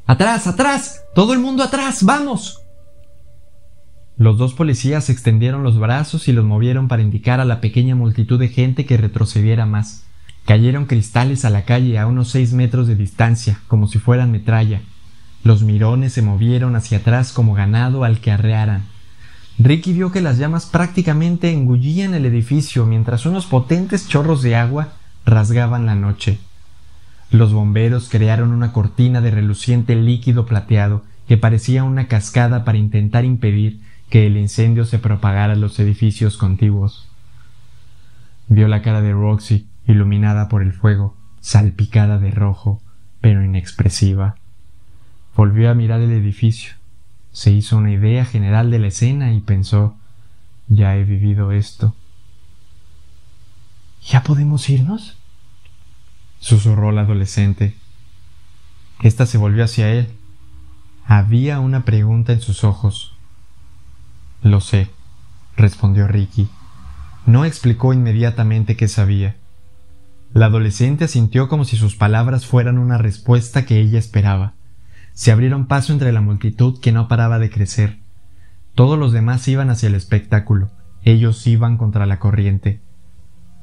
¡Atrás, 0.05 0.49
atrás! 0.49 1.05
¡Todo 1.15 1.33
el 1.33 1.39
mundo 1.39 1.63
atrás! 1.63 2.03
¡Vamos! 2.03 2.60
Los 4.21 4.37
dos 4.37 4.53
policías 4.53 5.09
extendieron 5.09 5.63
los 5.63 5.79
brazos 5.79 6.29
y 6.29 6.33
los 6.33 6.45
movieron 6.45 6.89
para 6.89 7.01
indicar 7.01 7.41
a 7.41 7.47
la 7.47 7.63
pequeña 7.63 7.95
multitud 7.95 8.39
de 8.39 8.49
gente 8.49 8.85
que 8.85 8.99
retrocediera 8.99 9.65
más. 9.65 10.05
Cayeron 10.45 10.85
cristales 10.85 11.47
a 11.47 11.51
la 11.51 11.63
calle 11.63 11.99
a 11.99 12.07
unos 12.07 12.29
seis 12.29 12.53
metros 12.53 12.87
de 12.87 12.97
distancia, 12.97 13.61
como 13.67 13.87
si 13.89 13.99
fueran 13.99 14.31
metralla. 14.31 14.83
Los 15.43 15.63
mirones 15.63 16.13
se 16.13 16.21
movieron 16.21 16.77
hacia 16.77 16.99
atrás 16.99 17.33
como 17.33 17.55
ganado 17.55 18.05
al 18.05 18.21
que 18.21 18.31
arrearan. 18.31 18.83
Ricky 19.59 19.95
vio 19.95 20.13
que 20.13 20.21
las 20.21 20.37
llamas 20.37 20.67
prácticamente 20.67 21.51
engullían 21.51 22.13
el 22.13 22.27
edificio 22.27 22.85
mientras 22.85 23.25
unos 23.25 23.47
potentes 23.47 24.07
chorros 24.07 24.43
de 24.43 24.55
agua 24.55 24.93
rasgaban 25.25 25.87
la 25.87 25.95
noche. 25.95 26.41
Los 27.31 27.55
bomberos 27.55 28.11
crearon 28.11 28.51
una 28.53 28.75
cortina 28.75 29.23
de 29.23 29.31
reluciente 29.31 29.97
líquido 29.97 30.45
plateado 30.45 31.05
que 31.27 31.39
parecía 31.39 31.85
una 31.85 32.07
cascada 32.07 32.67
para 32.67 32.77
intentar 32.77 33.25
impedir 33.25 33.81
que 34.11 34.27
el 34.27 34.37
incendio 34.37 34.85
se 34.85 34.99
propagara 34.99 35.55
a 35.55 35.57
los 35.57 35.79
edificios 35.79 36.37
contiguos. 36.37 37.09
Vio 38.49 38.69
la 38.69 38.83
cara 38.83 39.01
de 39.01 39.13
Roxy, 39.13 39.69
iluminada 39.87 40.49
por 40.49 40.63
el 40.63 40.73
fuego, 40.73 41.17
salpicada 41.41 42.19
de 42.19 42.33
rojo, 42.33 42.83
pero 43.21 43.45
inexpresiva. 43.45 44.37
Volvió 45.37 45.71
a 45.71 45.75
mirar 45.75 46.01
el 46.01 46.11
edificio, 46.11 46.75
se 47.33 47.53
hizo 47.53 47.77
una 47.77 47.93
idea 47.93 48.25
general 48.25 48.71
de 48.71 48.81
la 48.81 48.89
escena 48.89 49.33
y 49.33 49.41
pensó 49.41 49.97
ya 50.69 50.97
he 50.97 51.05
vivido 51.05 51.53
esto. 51.53 51.95
¿Ya 54.07 54.23
podemos 54.23 54.69
irnos? 54.71 55.17
susurró 56.39 56.91
la 56.91 57.03
adolescente. 57.03 57.75
Esta 59.03 59.27
se 59.27 59.37
volvió 59.37 59.65
hacia 59.65 59.93
él. 59.93 60.13
Había 61.05 61.61
una 61.61 61.85
pregunta 61.85 62.33
en 62.33 62.41
sus 62.41 62.65
ojos. 62.65 63.10
Lo 64.43 64.61
sé, 64.61 64.91
respondió 65.57 66.09
Ricky. 66.09 66.49
No 67.27 67.45
explicó 67.45 67.93
inmediatamente 67.93 68.77
qué 68.77 68.89
sabía. 68.89 69.37
La 70.33 70.47
adolescente 70.47 71.05
asintió 71.05 71.49
como 71.49 71.65
si 71.65 71.77
sus 71.77 71.97
palabras 71.97 72.47
fueran 72.47 72.79
una 72.79 72.99
respuesta 72.99 73.67
que 73.67 73.81
ella 73.81 73.99
esperaba. 73.99 74.55
Se 75.13 75.33
abrieron 75.33 75.67
paso 75.67 75.93
entre 75.93 76.13
la 76.13 76.21
multitud 76.21 76.81
que 76.81 76.93
no 76.93 77.09
paraba 77.09 77.39
de 77.39 77.51
crecer. 77.51 77.99
Todos 78.75 78.99
los 78.99 79.13
demás 79.13 79.47
iban 79.49 79.69
hacia 79.69 79.89
el 79.89 79.95
espectáculo, 79.95 80.71
ellos 81.03 81.47
iban 81.47 81.77
contra 81.77 82.07
la 82.07 82.19
corriente. 82.19 82.81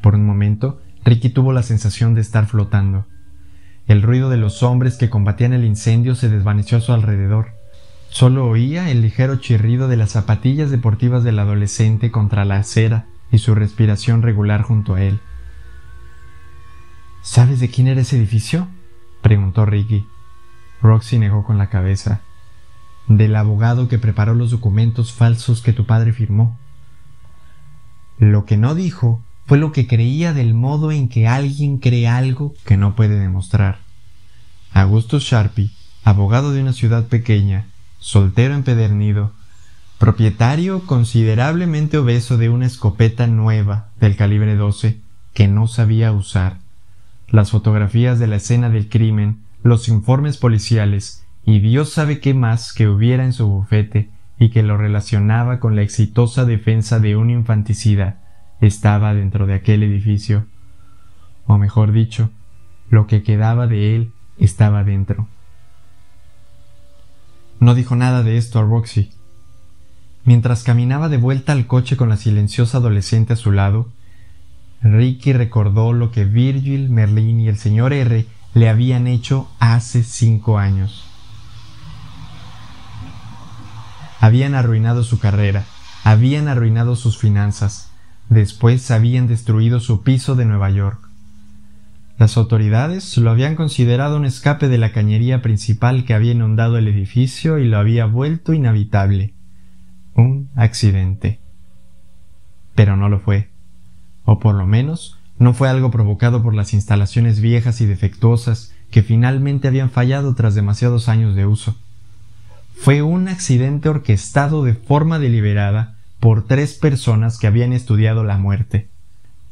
Por 0.02 0.14
un 0.14 0.26
momento, 0.26 0.82
Ricky 1.04 1.30
tuvo 1.30 1.54
la 1.54 1.64
sensación 1.64 2.14
de 2.14 2.22
estar 2.22 2.46
flotando. 2.46 3.08
El 3.88 4.04
ruido 4.04 4.30
de 4.30 4.38
los 4.38 4.62
hombres 4.62 4.98
que 4.98 5.10
combatían 5.10 5.54
el 5.54 5.66
incendio 5.66 6.14
se 6.14 6.30
desvaneció 6.30 6.78
a 6.78 6.82
su 6.82 6.94
alrededor. 6.94 7.57
Solo 8.10 8.48
oía 8.48 8.90
el 8.90 9.02
ligero 9.02 9.36
chirrido 9.38 9.88
de 9.88 9.98
las 9.98 10.12
zapatillas 10.12 10.72
deportivas 10.72 11.24
del 11.24 11.40
adolescente 11.40 12.12
contra 12.12 12.46
la 12.46 12.58
acera 12.58 13.06
y 13.32 13.40
su 13.40 13.54
respiración 13.54 14.22
regular 14.22 14.62
junto 14.62 14.96
a 14.96 15.02
él. 15.02 15.20
¿Sabes 17.22 17.60
de 17.60 17.70
quién 17.70 17.88
era 17.88 18.02
ese 18.02 18.18
edificio? 18.18 18.68
preguntó 19.22 19.66
Ricky. 19.66 20.06
Roxy 20.82 21.20
negó 21.20 21.44
con 21.44 21.58
la 21.58 21.70
cabeza. 21.70 22.22
Del 23.08 23.36
abogado 23.36 23.88
que 23.88 24.00
preparó 24.00 24.34
los 24.34 24.52
documentos 24.52 25.14
falsos 25.14 25.62
que 25.62 25.74
tu 25.74 25.86
padre 25.86 26.14
firmó. 26.14 26.58
Lo 28.18 28.46
que 28.46 28.58
no 28.58 28.76
dijo 28.76 29.22
fue 29.46 29.58
lo 29.58 29.72
que 29.72 29.88
creía 29.88 30.34
del 30.34 30.54
modo 30.54 30.92
en 30.92 31.08
que 31.08 31.28
alguien 31.28 31.78
cree 31.78 32.08
algo 32.08 32.54
que 32.66 32.78
no 32.78 32.96
puede 32.96 33.20
demostrar. 33.20 33.80
Augustus 34.74 35.24
Sharpie, 35.24 35.72
abogado 36.04 36.52
de 36.52 36.62
una 36.62 36.74
ciudad 36.74 37.08
pequeña, 37.08 37.68
soltero 38.00 38.54
empedernido, 38.54 39.32
propietario 39.98 40.86
considerablemente 40.86 41.98
obeso 41.98 42.38
de 42.38 42.50
una 42.50 42.66
escopeta 42.66 43.28
nueva 43.28 43.90
del 44.00 44.16
calibre 44.16 44.56
12 44.56 45.00
que 45.34 45.48
no 45.48 45.68
sabía 45.68 46.12
usar, 46.12 46.60
las 47.30 47.52
fotografías 47.52 48.20
de 48.20 48.28
la 48.28 48.38
escena 48.38 48.70
del 48.70 48.90
crimen, 48.90 49.42
los 49.64 49.90
informes 49.90 50.38
policiales 50.38 51.26
y 51.46 51.60
Dios 51.60 51.92
sabe 51.92 52.20
qué 52.20 52.34
más 52.34 52.74
que 52.74 52.88
hubiera 52.88 53.24
en 53.24 53.34
su 53.34 53.48
bufete 53.48 54.10
y 54.40 54.50
que 54.50 54.64
lo 54.64 54.78
relacionaba 54.78 55.60
con 55.60 55.76
la 55.76 55.82
exitosa 55.82 56.46
defensa 56.46 57.00
de 57.00 57.16
un 57.16 57.30
infanticida 57.30 58.20
estaba 58.62 59.14
dentro 59.14 59.48
de 59.48 59.54
aquel 59.54 59.84
edificio, 59.84 60.46
o 61.46 61.58
mejor 61.58 61.92
dicho, 61.92 62.32
lo 62.90 63.08
que 63.08 63.24
quedaba 63.24 63.68
de 63.68 63.96
él 63.96 64.12
estaba 64.38 64.84
dentro. 64.84 65.28
No 67.60 67.76
dijo 67.76 67.96
nada 67.96 68.24
de 68.24 68.38
esto 68.38 68.60
a 68.60 68.64
Roxy. 68.64 69.12
Mientras 70.24 70.64
caminaba 70.64 71.10
de 71.10 71.18
vuelta 71.18 71.54
al 71.54 71.68
coche 71.68 71.98
con 71.98 72.10
la 72.10 72.18
silenciosa 72.18 72.78
adolescente 72.78 73.34
a 73.34 73.38
su 73.38 73.52
lado, 73.52 73.90
Ricky 74.82 75.34
recordó 75.34 75.94
lo 75.94 76.12
que 76.12 76.26
Virgil, 76.26 76.90
Merlin 76.90 77.40
y 77.40 77.48
el 77.48 77.58
señor 77.58 77.94
R 77.94 78.26
le 78.54 78.70
habían 78.70 79.08
hecho 79.08 79.50
hace 79.60 80.04
cinco 80.04 80.58
años. 80.58 81.06
Habían 84.20 84.56
arruinado 84.56 85.04
su 85.04 85.20
carrera, 85.20 85.66
habían 86.04 86.48
arruinado 86.48 86.96
sus 86.96 87.18
finanzas, 87.18 87.92
Después 88.30 88.92
habían 88.92 89.28
destruido 89.28 89.80
su 89.80 90.04
piso 90.04 90.36
de 90.36 90.46
Nueva 90.46 90.70
York. 90.70 91.07
Las 92.18 92.36
autoridades 92.36 93.16
lo 93.18 93.30
habían 93.30 93.56
considerado 93.56 94.18
un 94.18 94.26
escape 94.26 94.68
de 94.70 94.80
la 94.80 94.92
cañería 94.92 95.44
principal 95.44 96.04
que 96.04 96.16
había 96.16 96.32
inundado 96.32 96.78
el 96.78 96.88
edificio 96.88 97.60
y 97.60 97.68
lo 97.68 97.78
había 97.78 98.06
vuelto 98.06 98.54
inhabitable. 98.54 99.36
Un 100.16 100.50
accidente. 100.56 101.40
Pero 102.74 102.98
no 102.98 103.08
lo 103.08 103.20
fue. 103.20 103.50
O 104.26 104.40
por 104.40 104.56
lo 104.56 104.66
menos 104.66 105.20
no 105.38 105.54
fue 105.54 105.70
algo 105.70 105.92
provocado 105.92 106.42
por 106.42 106.56
las 106.56 106.74
instalaciones 106.74 107.40
viejas 107.40 107.82
y 107.82 107.86
defectuosas 107.86 108.74
que 108.90 109.04
finalmente 109.04 109.68
habían 109.68 109.92
fallado 109.92 110.34
tras 110.34 110.56
demasiados 110.56 111.10
años 111.10 111.36
de 111.36 111.46
uso. 111.46 111.76
Fue 112.74 113.04
un 113.04 113.28
accidente 113.28 113.90
orquestado 113.90 114.64
de 114.64 114.74
forma 114.74 115.20
deliberada 115.20 115.98
por 116.20 116.48
tres 116.48 116.74
personas 116.74 117.38
que 117.38 117.46
habían 117.46 117.74
estudiado 117.74 118.24
la 118.24 118.40
muerte, 118.40 118.90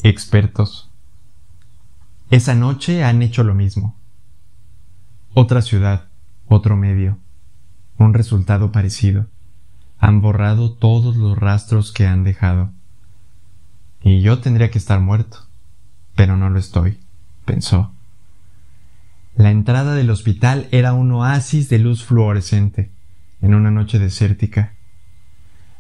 expertos. 0.02 0.85
Esa 2.36 2.54
noche 2.54 3.02
han 3.06 3.22
hecho 3.22 3.46
lo 3.46 3.56
mismo. 3.56 3.96
Otra 5.34 5.62
ciudad, 5.62 6.10
otro 6.50 6.76
medio, 6.76 7.18
un 7.98 8.14
resultado 8.14 8.74
parecido. 8.74 9.28
Han 10.00 10.20
borrado 10.20 10.74
todos 10.74 11.16
los 11.16 11.38
rastros 11.38 11.94
que 11.94 12.06
han 12.06 12.26
dejado. 12.26 12.74
Y 14.04 14.20
yo 14.20 14.40
tendría 14.40 14.70
que 14.70 14.80
estar 14.80 15.00
muerto, 15.00 15.46
pero 16.14 16.36
no 16.36 16.50
lo 16.50 16.60
estoy, 16.60 17.00
pensó. 17.46 17.94
La 19.38 19.50
entrada 19.50 19.96
del 19.96 20.10
hospital 20.10 20.68
era 20.72 20.92
un 20.92 21.14
oasis 21.14 21.70
de 21.70 21.80
luz 21.80 22.04
fluorescente, 22.04 22.92
en 23.42 23.56
una 23.56 23.72
noche 23.72 23.98
desértica. 23.98 24.74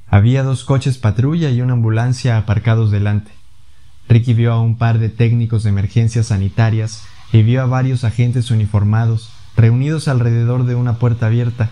Había 0.07 0.41
dos 0.41 0.63
coches 0.63 0.99
patrulla 0.99 1.49
y 1.49 1.59
una 1.59 1.73
ambulancia 1.73 2.37
aparcados 2.37 2.91
delante. 2.91 3.33
Ricky 4.07 4.33
vio 4.33 4.53
a 4.53 4.61
un 4.61 4.77
par 4.77 4.99
de 4.99 5.09
técnicos 5.09 5.63
de 5.63 5.69
emergencias 5.69 6.27
sanitarias 6.27 7.03
y 7.31 7.43
vio 7.43 7.61
a 7.61 7.65
varios 7.65 8.03
agentes 8.03 8.51
uniformados 8.51 9.31
reunidos 9.55 10.07
alrededor 10.07 10.65
de 10.65 10.75
una 10.75 10.99
puerta 10.99 11.27
abierta. 11.27 11.71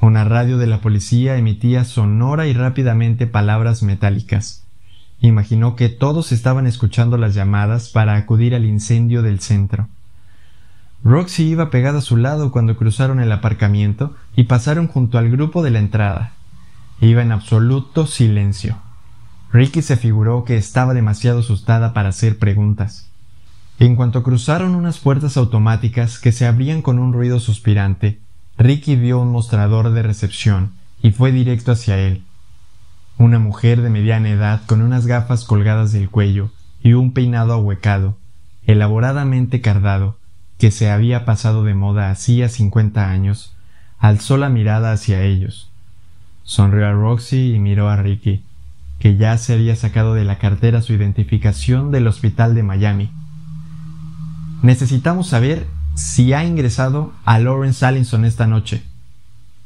Una 0.00 0.24
radio 0.24 0.58
de 0.58 0.66
la 0.66 0.80
policía 0.80 1.36
emitía 1.36 1.84
sonora 1.84 2.46
y 2.46 2.52
rápidamente 2.52 3.26
palabras 3.26 3.82
metálicas. 3.82 4.64
Imaginó 5.20 5.74
que 5.74 5.88
todos 5.88 6.32
estaban 6.32 6.66
escuchando 6.66 7.18
las 7.18 7.34
llamadas 7.34 7.88
para 7.88 8.14
acudir 8.16 8.54
al 8.54 8.64
incendio 8.64 9.22
del 9.22 9.40
centro. 9.40 9.88
Roxy 11.04 11.44
iba 11.44 11.70
pegada 11.70 11.98
a 11.98 12.02
su 12.02 12.16
lado 12.16 12.50
cuando 12.50 12.76
cruzaron 12.76 13.20
el 13.20 13.30
aparcamiento 13.32 14.14
y 14.36 14.44
pasaron 14.44 14.88
junto 14.88 15.18
al 15.18 15.30
grupo 15.30 15.62
de 15.62 15.70
la 15.70 15.78
entrada. 15.78 16.32
Iba 17.00 17.22
en 17.22 17.32
absoluto 17.32 18.06
silencio. 18.06 18.78
Ricky 19.52 19.80
se 19.82 19.96
figuró 19.96 20.44
que 20.44 20.56
estaba 20.56 20.92
demasiado 20.92 21.40
asustada 21.40 21.94
para 21.94 22.10
hacer 22.10 22.38
preguntas. 22.38 23.08
En 23.78 23.96
cuanto 23.96 24.22
cruzaron 24.22 24.74
unas 24.74 24.98
puertas 24.98 25.36
automáticas 25.36 26.18
que 26.18 26.32
se 26.32 26.46
abrían 26.46 26.82
con 26.82 26.98
un 26.98 27.12
ruido 27.12 27.40
suspirante, 27.40 28.18
Ricky 28.58 28.96
vio 28.96 29.20
un 29.20 29.30
mostrador 29.30 29.90
de 29.90 30.02
recepción 30.02 30.72
y 31.00 31.12
fue 31.12 31.32
directo 31.32 31.72
hacia 31.72 31.96
él. 31.96 32.24
Una 33.16 33.38
mujer 33.38 33.80
de 33.80 33.88
mediana 33.88 34.30
edad 34.30 34.62
con 34.66 34.82
unas 34.82 35.06
gafas 35.06 35.44
colgadas 35.44 35.92
del 35.92 36.10
cuello 36.10 36.50
y 36.82 36.92
un 36.92 37.12
peinado 37.12 37.52
ahuecado, 37.52 38.18
elaboradamente 38.66 39.60
cardado, 39.60 40.16
que 40.58 40.70
se 40.70 40.90
había 40.90 41.24
pasado 41.24 41.62
de 41.64 41.74
moda 41.74 42.10
hacía 42.10 42.48
cincuenta 42.48 43.10
años, 43.10 43.54
alzó 43.98 44.36
la 44.36 44.48
mirada 44.48 44.92
hacia 44.92 45.22
ellos. 45.22 45.70
Sonrió 46.42 46.86
a 46.86 46.92
Roxy 46.92 47.54
y 47.54 47.58
miró 47.60 47.88
a 47.88 47.96
Ricky, 47.96 48.42
que 48.98 49.16
ya 49.16 49.36
se 49.38 49.54
había 49.54 49.76
sacado 49.76 50.14
de 50.14 50.24
la 50.24 50.38
cartera 50.38 50.82
su 50.82 50.92
identificación 50.92 51.90
del 51.90 52.06
hospital 52.06 52.54
de 52.54 52.62
Miami. 52.62 53.10
Necesitamos 54.62 55.28
saber 55.28 55.66
si 55.94 56.32
ha 56.32 56.44
ingresado 56.44 57.12
a 57.24 57.38
Lawrence 57.38 57.84
Allinson 57.84 58.24
esta 58.24 58.46
noche, 58.46 58.82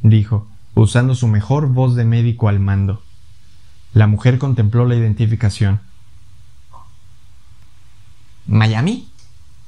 dijo, 0.03 0.49
usando 0.75 1.15
su 1.15 1.29
mejor 1.29 1.69
voz 1.69 1.95
de 1.95 2.05
médico 2.05 2.49
al 2.49 2.61
mando. 2.61 3.03
La 3.95 4.07
mujer 4.07 4.39
contempló 4.39 4.87
la 4.87 4.97
identificación. 4.97 5.81
¿Miami? 8.47 9.09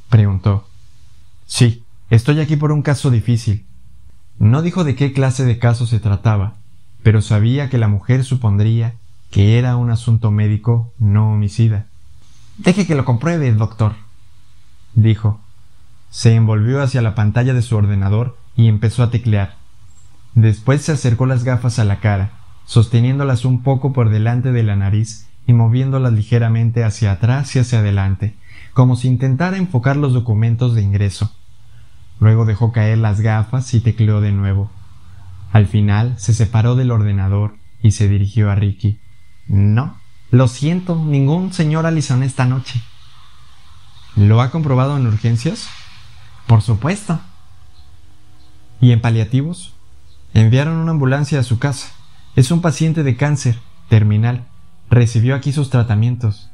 preguntó. 0.09 0.66
Sí, 1.47 1.85
estoy 2.11 2.40
aquí 2.40 2.56
por 2.56 2.73
un 2.73 2.83
caso 2.83 3.11
difícil. 3.11 3.64
No 4.38 4.62
dijo 4.62 4.85
de 4.85 4.94
qué 4.94 5.12
clase 5.12 5.44
de 5.44 5.59
caso 5.59 5.87
se 5.87 6.00
trataba, 6.00 6.54
pero 7.02 7.23
sabía 7.23 7.71
que 7.71 7.78
la 7.78 7.88
mujer 7.88 8.25
supondría 8.25 8.94
que 9.34 9.58
era 9.58 9.74
un 9.74 9.90
asunto 9.90 10.30
médico, 10.30 10.92
no 11.00 11.32
homicida. 11.32 11.86
Deje 12.56 12.86
que 12.86 12.94
lo 12.94 13.04
compruebe, 13.04 13.50
doctor, 13.50 13.94
dijo. 14.94 15.40
Se 16.08 16.36
envolvió 16.36 16.80
hacia 16.80 17.02
la 17.02 17.16
pantalla 17.16 17.52
de 17.52 17.62
su 17.62 17.74
ordenador 17.74 18.38
y 18.54 18.68
empezó 18.68 19.02
a 19.02 19.10
teclear. 19.10 19.56
Después 20.36 20.82
se 20.82 20.92
acercó 20.92 21.26
las 21.26 21.42
gafas 21.42 21.80
a 21.80 21.84
la 21.84 21.98
cara, 21.98 22.30
sosteniéndolas 22.64 23.44
un 23.44 23.64
poco 23.64 23.92
por 23.92 24.08
delante 24.08 24.52
de 24.52 24.62
la 24.62 24.76
nariz 24.76 25.26
y 25.48 25.52
moviéndolas 25.52 26.12
ligeramente 26.12 26.84
hacia 26.84 27.10
atrás 27.10 27.56
y 27.56 27.58
hacia 27.58 27.80
adelante, 27.80 28.36
como 28.72 28.94
si 28.94 29.08
intentara 29.08 29.56
enfocar 29.56 29.96
los 29.96 30.12
documentos 30.12 30.76
de 30.76 30.82
ingreso. 30.82 31.32
Luego 32.20 32.44
dejó 32.44 32.70
caer 32.70 32.98
las 32.98 33.20
gafas 33.20 33.74
y 33.74 33.80
tecleó 33.80 34.20
de 34.20 34.30
nuevo. 34.30 34.70
Al 35.50 35.66
final 35.66 36.14
se 36.18 36.34
separó 36.34 36.76
del 36.76 36.92
ordenador 36.92 37.56
y 37.82 37.90
se 37.90 38.06
dirigió 38.06 38.48
a 38.48 38.54
Ricky. 38.54 39.00
No, 39.46 39.98
lo 40.30 40.48
siento, 40.48 40.96
ningún 40.96 41.52
señor 41.52 41.86
Allison 41.86 42.22
esta 42.22 42.44
noche. 42.44 42.80
¿Lo 44.16 44.40
ha 44.40 44.50
comprobado 44.50 44.96
en 44.96 45.06
urgencias? 45.06 45.68
Por 46.46 46.62
supuesto. 46.62 47.20
¿Y 48.80 48.92
en 48.92 49.00
paliativos? 49.00 49.74
Enviaron 50.34 50.76
una 50.76 50.92
ambulancia 50.92 51.40
a 51.40 51.44
su 51.44 51.58
casa. 51.58 51.88
Es 52.36 52.50
un 52.50 52.60
paciente 52.60 53.02
de 53.02 53.16
cáncer, 53.16 53.58
terminal. 53.88 54.46
Recibió 54.90 55.35
aquí 55.35 55.52
sus 55.52 55.70
tratamientos. 55.70 56.50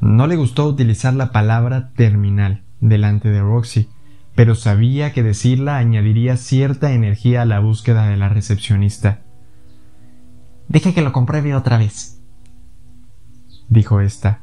No 0.00 0.26
le 0.26 0.36
gustó 0.36 0.66
utilizar 0.66 1.14
la 1.14 1.32
palabra 1.32 1.90
terminal 1.96 2.62
delante 2.80 3.28
de 3.30 3.40
Roxy, 3.40 3.88
pero 4.34 4.54
sabía 4.54 5.12
que 5.12 5.24
decirla 5.24 5.78
añadiría 5.78 6.36
cierta 6.36 6.92
energía 6.92 7.42
a 7.42 7.46
la 7.46 7.58
búsqueda 7.58 8.06
de 8.06 8.16
la 8.16 8.28
recepcionista. 8.28 9.20
Deje 10.68 10.92
que 10.92 11.02
lo 11.02 11.12
compruebe 11.12 11.54
otra 11.54 11.78
vez. 11.78 12.20
Dijo 13.68 14.00
ésta. 14.00 14.40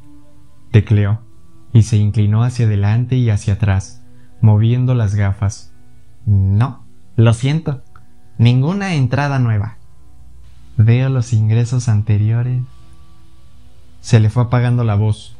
Tecleó 0.72 1.20
y 1.72 1.82
se 1.82 1.96
inclinó 1.96 2.42
hacia 2.42 2.66
adelante 2.66 3.16
y 3.16 3.30
hacia 3.30 3.54
atrás, 3.54 4.02
moviendo 4.40 4.94
las 4.94 5.14
gafas. 5.14 5.72
No, 6.24 6.84
lo 7.16 7.32
siento. 7.34 7.82
Ninguna 8.38 8.94
entrada 8.94 9.38
nueva. 9.38 9.78
Veo 10.76 11.08
los 11.08 11.32
ingresos 11.32 11.88
anteriores. 11.88 12.62
Se 14.00 14.20
le 14.20 14.30
fue 14.30 14.44
apagando 14.44 14.84
la 14.84 14.94
voz. 14.94 15.36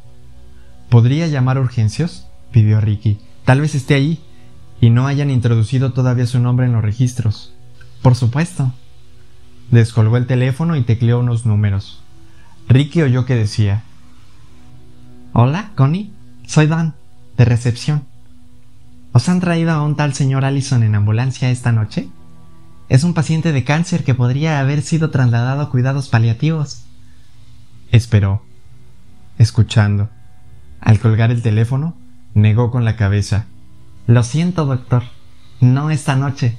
¿Podría 0.89 1.27
llamar 1.27 1.57
a 1.57 1.61
urgencias? 1.61 2.29
pidió 2.51 2.79
Ricky. 2.79 3.19
Tal 3.43 3.61
vez 3.61 3.75
esté 3.75 3.95
ahí 3.95 4.23
y 4.79 4.89
no 4.89 5.07
hayan 5.07 5.29
introducido 5.29 5.91
todavía 5.91 6.25
su 6.25 6.39
nombre 6.39 6.65
en 6.65 6.73
los 6.73 6.81
registros. 6.81 7.53
Por 8.01 8.15
supuesto. 8.15 8.73
Descolgó 9.71 10.17
el 10.17 10.27
teléfono 10.27 10.75
y 10.75 10.83
tecleó 10.83 11.19
unos 11.19 11.45
números. 11.45 12.01
Ricky 12.69 13.01
oyó 13.01 13.25
que 13.25 13.35
decía 13.35 13.83
Hola, 15.33 15.71
Connie. 15.75 16.11
Soy 16.45 16.67
Dan, 16.67 16.95
de 17.37 17.45
recepción. 17.45 18.05
¿Os 19.11 19.27
han 19.29 19.39
traído 19.39 19.71
a 19.71 19.83
un 19.83 19.95
tal 19.95 20.13
señor 20.13 20.45
Allison 20.45 20.83
en 20.83 20.95
ambulancia 20.95 21.49
esta 21.49 21.71
noche? 21.71 22.07
Es 22.89 23.03
un 23.03 23.13
paciente 23.13 23.51
de 23.51 23.63
cáncer 23.63 24.03
que 24.03 24.15
podría 24.15 24.59
haber 24.59 24.81
sido 24.81 25.09
trasladado 25.09 25.61
a 25.61 25.69
cuidados 25.69 26.07
paliativos. 26.07 26.83
Esperó, 27.91 28.43
escuchando. 29.37 30.09
Al 30.79 30.99
colgar 30.99 31.31
el 31.31 31.41
teléfono, 31.41 31.95
negó 32.33 32.71
con 32.71 32.85
la 32.85 32.95
cabeza. 32.95 33.45
Lo 34.05 34.23
siento, 34.23 34.65
doctor. 34.65 35.03
No 35.59 35.89
esta 35.89 36.15
noche. 36.15 36.57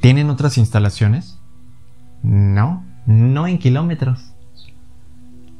¿Tienen 0.00 0.30
otras 0.30 0.58
instalaciones? 0.58 1.33
No, 2.24 2.82
no 3.04 3.46
en 3.46 3.58
kilómetros. 3.58 4.32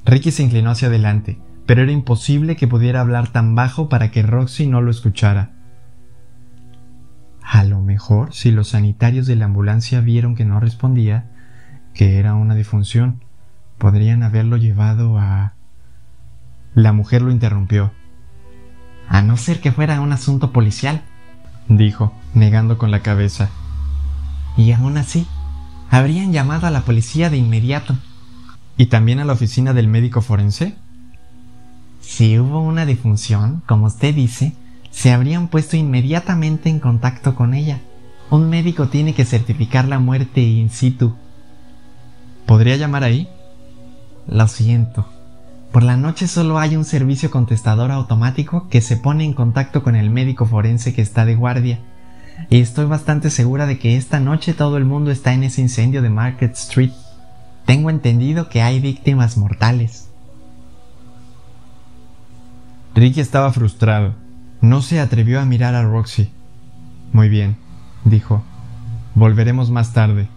Ricky 0.07 0.31
se 0.31 0.42
inclinó 0.42 0.70
hacia 0.70 0.88
adelante, 0.88 1.38
pero 1.66 1.83
era 1.83 1.92
imposible 1.92 2.57
que 2.57 2.66
pudiera 2.66 3.03
hablar 3.03 3.29
tan 3.29 3.55
bajo 3.55 3.90
para 3.90 4.11
que 4.11 4.22
Roxy 4.22 4.66
no 4.66 4.81
lo 4.81 4.90
escuchara. 4.90 5.53
A 7.42 7.64
lo 7.64 7.83
mejor, 7.83 8.33
si 8.33 8.50
los 8.50 8.68
sanitarios 8.68 9.27
de 9.27 9.37
la 9.37 9.44
ambulancia 9.44 10.00
vieron 10.00 10.35
que 10.35 10.46
no 10.46 10.59
respondía, 10.59 11.27
que 11.92 12.18
era 12.18 12.35
una 12.35 12.55
difunción, 12.55 13.22
podrían 13.77 14.22
haberlo 14.22 14.57
llevado 14.57 15.18
a... 15.18 15.53
La 16.74 16.94
mujer 16.94 17.20
lo 17.20 17.31
interrumpió. 17.31 17.92
A 19.07 19.20
no 19.20 19.37
ser 19.37 19.61
que 19.61 19.70
fuera 19.70 20.00
un 20.00 20.12
asunto 20.12 20.50
policial, 20.50 21.03
dijo, 21.68 22.14
negando 22.33 22.79
con 22.79 22.90
la 22.90 23.00
cabeza. 23.00 23.50
Y 24.57 24.72
aún 24.72 24.96
así, 24.96 25.27
habrían 25.97 26.33
llamado 26.33 26.67
a 26.67 26.71
la 26.71 26.81
policía 26.83 27.31
de 27.31 27.37
inmediato. 27.37 27.97
¿Y 28.77 28.87
también 28.87 29.21
a 29.21 29.25
la 29.25 29.33
oficina 29.33 29.73
del 29.73 29.87
médico 29.87 30.23
forense? 30.23 30.75
Si 32.01 32.37
hubo 32.39 32.61
una 32.61 32.85
difunción, 32.85 33.63
como 33.67 33.87
usted 33.87 34.13
dice, 34.13 34.55
se 34.91 35.13
habrían 35.13 35.47
puesto 35.47 35.77
inmediatamente 35.77 36.69
en 36.69 36.81
contacto 36.81 37.37
con 37.37 37.55
ella. 37.55 37.81
Un 38.31 38.49
médico 38.49 38.89
tiene 38.89 39.15
que 39.15 39.25
certificar 39.25 39.87
la 39.87 40.01
muerte 40.01 40.41
in 40.41 40.69
situ. 40.69 41.15
¿Podría 42.45 42.77
llamar 42.77 43.05
ahí? 43.05 43.29
Lo 44.27 44.49
siento. 44.49 45.09
Por 45.71 45.85
la 45.85 45.97
noche 45.97 46.27
solo 46.27 46.59
hay 46.59 46.75
un 46.75 46.85
servicio 46.85 47.31
contestador 47.31 47.93
automático 47.93 48.69
que 48.69 48.81
se 48.81 48.97
pone 48.97 49.25
en 49.25 49.33
contacto 49.33 49.85
con 49.85 49.95
el 49.95 50.11
médico 50.11 50.45
forense 50.45 50.93
que 50.93 51.03
está 51.03 51.25
de 51.25 51.37
guardia 51.37 51.79
y 52.51 52.61
estoy 52.61 52.87
bastante 52.87 53.31
segura 53.31 53.66
de 53.66 53.79
que 53.79 53.97
esta 53.97 54.20
noche 54.20 54.55
todo 54.55 54.77
el 54.77 54.85
mundo 54.85 55.11
está 55.11 55.33
en 55.33 55.44
ese 55.44 55.61
incendio 55.61 56.03
de 56.03 56.11
Market 56.11 56.53
Street. 56.53 56.92
Tengo 57.66 57.90
entendido 57.90 58.49
que 58.49 58.62
hay 58.62 58.81
víctimas 58.81 59.37
mortales. 59.37 60.09
Ricky 62.94 63.20
estaba 63.20 63.53
frustrado. 63.53 64.14
No 64.61 64.83
se 64.83 65.01
atrevió 65.01 65.40
a 65.40 65.44
mirar 65.44 65.75
a 65.75 65.83
Roxy. 65.83 66.31
Muy 67.12 67.29
bien, 67.29 67.57
dijo. 68.05 68.42
Volveremos 69.14 69.70
más 69.70 69.92
tarde. 69.92 70.29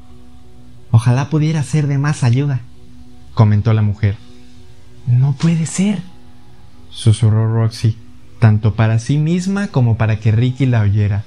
Ojalá 0.91 1.29
pudiera 1.29 1.63
ser 1.63 1.87
de 1.87 1.97
más 1.97 2.23
ayuda, 2.23 2.61
comentó 3.33 3.73
la 3.73 3.81
mujer. 3.81 4.17
No 5.05 5.33
puede 5.33 5.65
ser, 5.65 6.01
susurró 6.89 7.53
Roxy, 7.53 7.97
tanto 8.39 8.75
para 8.75 8.99
sí 8.99 9.17
misma 9.17 9.67
como 9.67 9.97
para 9.97 10.19
que 10.19 10.31
Ricky 10.31 10.65
la 10.65 10.81
oyera. 10.81 11.23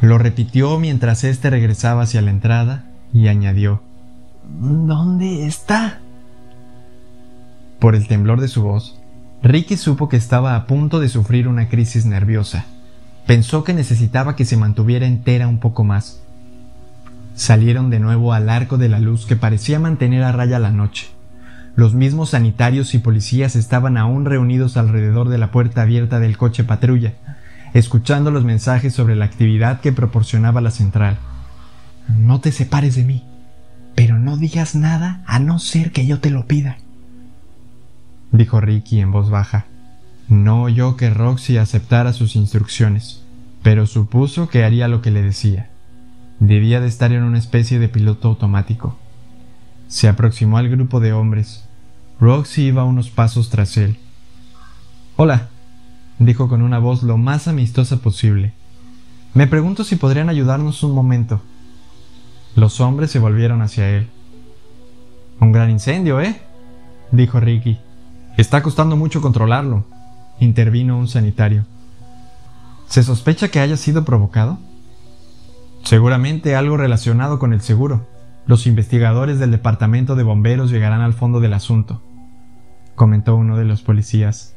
Lo 0.00 0.18
repitió 0.18 0.78
mientras 0.78 1.24
éste 1.24 1.50
regresaba 1.50 2.02
hacia 2.02 2.22
la 2.22 2.30
entrada 2.30 2.84
y 3.12 3.28
añadió 3.28 3.82
¿Dónde 4.60 5.46
está? 5.46 5.98
Por 7.78 7.94
el 7.94 8.08
temblor 8.08 8.40
de 8.40 8.48
su 8.48 8.62
voz, 8.62 8.98
Ricky 9.42 9.76
supo 9.76 10.08
que 10.08 10.16
estaba 10.16 10.56
a 10.56 10.66
punto 10.66 11.00
de 11.00 11.08
sufrir 11.08 11.46
una 11.48 11.68
crisis 11.68 12.06
nerviosa. 12.06 12.64
pensó 13.26 13.62
que 13.62 13.74
necesitaba 13.74 14.36
que 14.36 14.44
se 14.44 14.56
mantuviera 14.56 15.06
entera 15.06 15.48
un 15.48 15.58
poco 15.58 15.84
más. 15.84 16.20
Salieron 17.34 17.90
de 17.90 18.00
nuevo 18.00 18.32
al 18.32 18.48
arco 18.48 18.78
de 18.78 18.88
la 18.88 18.98
luz 18.98 19.26
que 19.26 19.36
parecía 19.36 19.78
mantener 19.78 20.24
a 20.24 20.32
raya 20.32 20.58
la 20.58 20.72
noche. 20.72 21.08
Los 21.76 21.94
mismos 21.94 22.30
sanitarios 22.30 22.94
y 22.94 22.98
policías 22.98 23.54
estaban 23.54 23.96
aún 23.96 24.24
reunidos 24.24 24.76
alrededor 24.76 25.28
de 25.28 25.38
la 25.38 25.52
puerta 25.52 25.82
abierta 25.82 26.18
del 26.18 26.36
coche 26.36 26.64
patrulla, 26.64 27.12
escuchando 27.74 28.30
los 28.30 28.44
mensajes 28.44 28.94
sobre 28.94 29.16
la 29.16 29.24
actividad 29.24 29.80
que 29.80 29.92
proporcionaba 29.92 30.60
la 30.60 30.70
central. 30.70 31.18
No 32.08 32.40
te 32.40 32.52
separes 32.52 32.96
de 32.96 33.04
mí, 33.04 33.24
pero 33.94 34.18
no 34.18 34.36
digas 34.36 34.74
nada 34.74 35.22
a 35.26 35.38
no 35.38 35.58
ser 35.58 35.92
que 35.92 36.06
yo 36.06 36.20
te 36.20 36.30
lo 36.30 36.46
pida, 36.46 36.78
dijo 38.32 38.60
Ricky 38.60 39.00
en 39.00 39.12
voz 39.12 39.30
baja. 39.30 39.66
No 40.28 40.62
oyó 40.62 40.96
que 40.96 41.10
Roxy 41.10 41.56
aceptara 41.56 42.12
sus 42.12 42.36
instrucciones, 42.36 43.22
pero 43.62 43.86
supuso 43.86 44.48
que 44.48 44.64
haría 44.64 44.88
lo 44.88 45.00
que 45.00 45.10
le 45.10 45.22
decía. 45.22 45.70
Debía 46.38 46.80
de 46.80 46.88
estar 46.88 47.12
en 47.12 47.22
una 47.22 47.38
especie 47.38 47.78
de 47.78 47.88
piloto 47.88 48.28
automático. 48.28 48.98
Se 49.88 50.06
aproximó 50.06 50.58
al 50.58 50.68
grupo 50.68 51.00
de 51.00 51.12
hombres. 51.12 51.64
Roxy 52.20 52.64
iba 52.66 52.84
unos 52.84 53.08
pasos 53.08 53.48
tras 53.48 53.76
él. 53.78 53.96
Hola, 55.16 55.48
dijo 56.18 56.48
con 56.48 56.62
una 56.62 56.78
voz 56.78 57.02
lo 57.02 57.16
más 57.16 57.48
amistosa 57.48 57.98
posible. 57.98 58.52
Me 59.34 59.46
pregunto 59.46 59.84
si 59.84 59.96
podrían 59.96 60.28
ayudarnos 60.28 60.82
un 60.82 60.94
momento. 60.94 61.40
Los 62.56 62.80
hombres 62.80 63.10
se 63.10 63.18
volvieron 63.18 63.62
hacia 63.62 63.88
él. 63.90 64.08
Un 65.40 65.52
gran 65.52 65.70
incendio, 65.70 66.20
¿eh? 66.20 66.40
dijo 67.12 67.38
Ricky. 67.40 67.78
Está 68.36 68.62
costando 68.62 68.96
mucho 68.96 69.20
controlarlo 69.20 69.84
intervino 70.40 70.98
un 70.98 71.08
sanitario. 71.08 71.64
¿Se 72.86 73.02
sospecha 73.02 73.48
que 73.48 73.60
haya 73.60 73.76
sido 73.76 74.04
provocado? 74.04 74.58
Seguramente 75.82 76.56
algo 76.56 76.76
relacionado 76.76 77.38
con 77.38 77.52
el 77.52 77.60
seguro. 77.60 78.06
Los 78.46 78.66
investigadores 78.66 79.38
del 79.38 79.50
departamento 79.50 80.16
de 80.16 80.22
bomberos 80.22 80.70
llegarán 80.70 81.02
al 81.02 81.12
fondo 81.12 81.40
del 81.40 81.52
asunto, 81.52 82.00
comentó 82.94 83.36
uno 83.36 83.56
de 83.56 83.64
los 83.64 83.82
policías. 83.82 84.56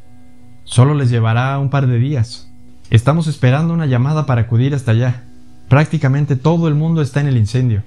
Solo 0.63 0.93
les 0.93 1.09
llevará 1.09 1.57
un 1.59 1.69
par 1.69 1.87
de 1.87 1.97
días. 1.97 2.51
Estamos 2.89 3.27
esperando 3.27 3.73
una 3.73 3.85
llamada 3.85 4.25
para 4.25 4.41
acudir 4.41 4.75
hasta 4.75 4.91
allá. 4.91 5.23
Prácticamente 5.69 6.35
todo 6.35 6.67
el 6.67 6.75
mundo 6.75 7.01
está 7.01 7.21
en 7.21 7.27
el 7.27 7.37
incendio, 7.37 7.83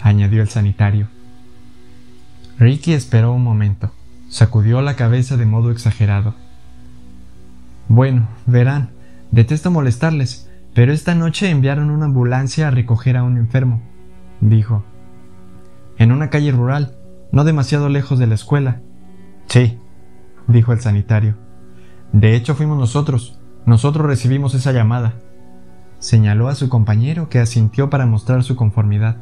añadió 0.00 0.40
el 0.40 0.48
sanitario. 0.48 1.08
Ricky 2.58 2.94
esperó 2.94 3.32
un 3.32 3.44
momento, 3.44 3.92
sacudió 4.30 4.80
la 4.80 4.96
cabeza 4.96 5.36
de 5.36 5.44
modo 5.44 5.70
exagerado. 5.70 6.34
Bueno, 7.88 8.28
verán, 8.46 8.90
detesto 9.30 9.70
molestarles, 9.70 10.50
pero 10.72 10.92
esta 10.92 11.14
noche 11.14 11.50
enviaron 11.50 11.90
una 11.90 12.06
ambulancia 12.06 12.68
a 12.68 12.70
recoger 12.70 13.18
a 13.18 13.22
un 13.22 13.36
enfermo, 13.36 13.82
dijo. 14.40 14.84
En 15.98 16.12
una 16.12 16.30
calle 16.30 16.52
rural, 16.52 16.96
no 17.32 17.44
demasiado 17.44 17.90
lejos 17.90 18.18
de 18.18 18.26
la 18.26 18.34
escuela. 18.34 18.80
Sí, 19.46 19.78
dijo 20.46 20.72
el 20.72 20.80
sanitario. 20.80 21.47
De 22.12 22.34
hecho 22.34 22.54
fuimos 22.54 22.78
nosotros, 22.78 23.38
nosotros 23.66 24.06
recibimos 24.06 24.54
esa 24.54 24.72
llamada. 24.72 25.14
Señaló 25.98 26.48
a 26.48 26.54
su 26.54 26.68
compañero 26.68 27.28
que 27.28 27.38
asintió 27.38 27.90
para 27.90 28.06
mostrar 28.06 28.44
su 28.44 28.56
conformidad. 28.56 29.16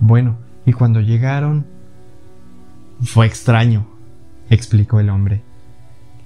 Bueno, 0.00 0.38
y 0.66 0.72
cuando 0.72 1.00
llegaron... 1.00 1.66
Fue 3.02 3.26
extraño, 3.26 3.86
explicó 4.48 5.00
el 5.00 5.10
hombre. 5.10 5.42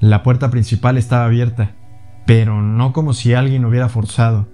La 0.00 0.22
puerta 0.22 0.50
principal 0.50 0.98
estaba 0.98 1.24
abierta, 1.24 1.74
pero 2.26 2.60
no 2.60 2.92
como 2.92 3.14
si 3.14 3.32
alguien 3.32 3.64
hubiera 3.64 3.88
forzado. 3.88 4.46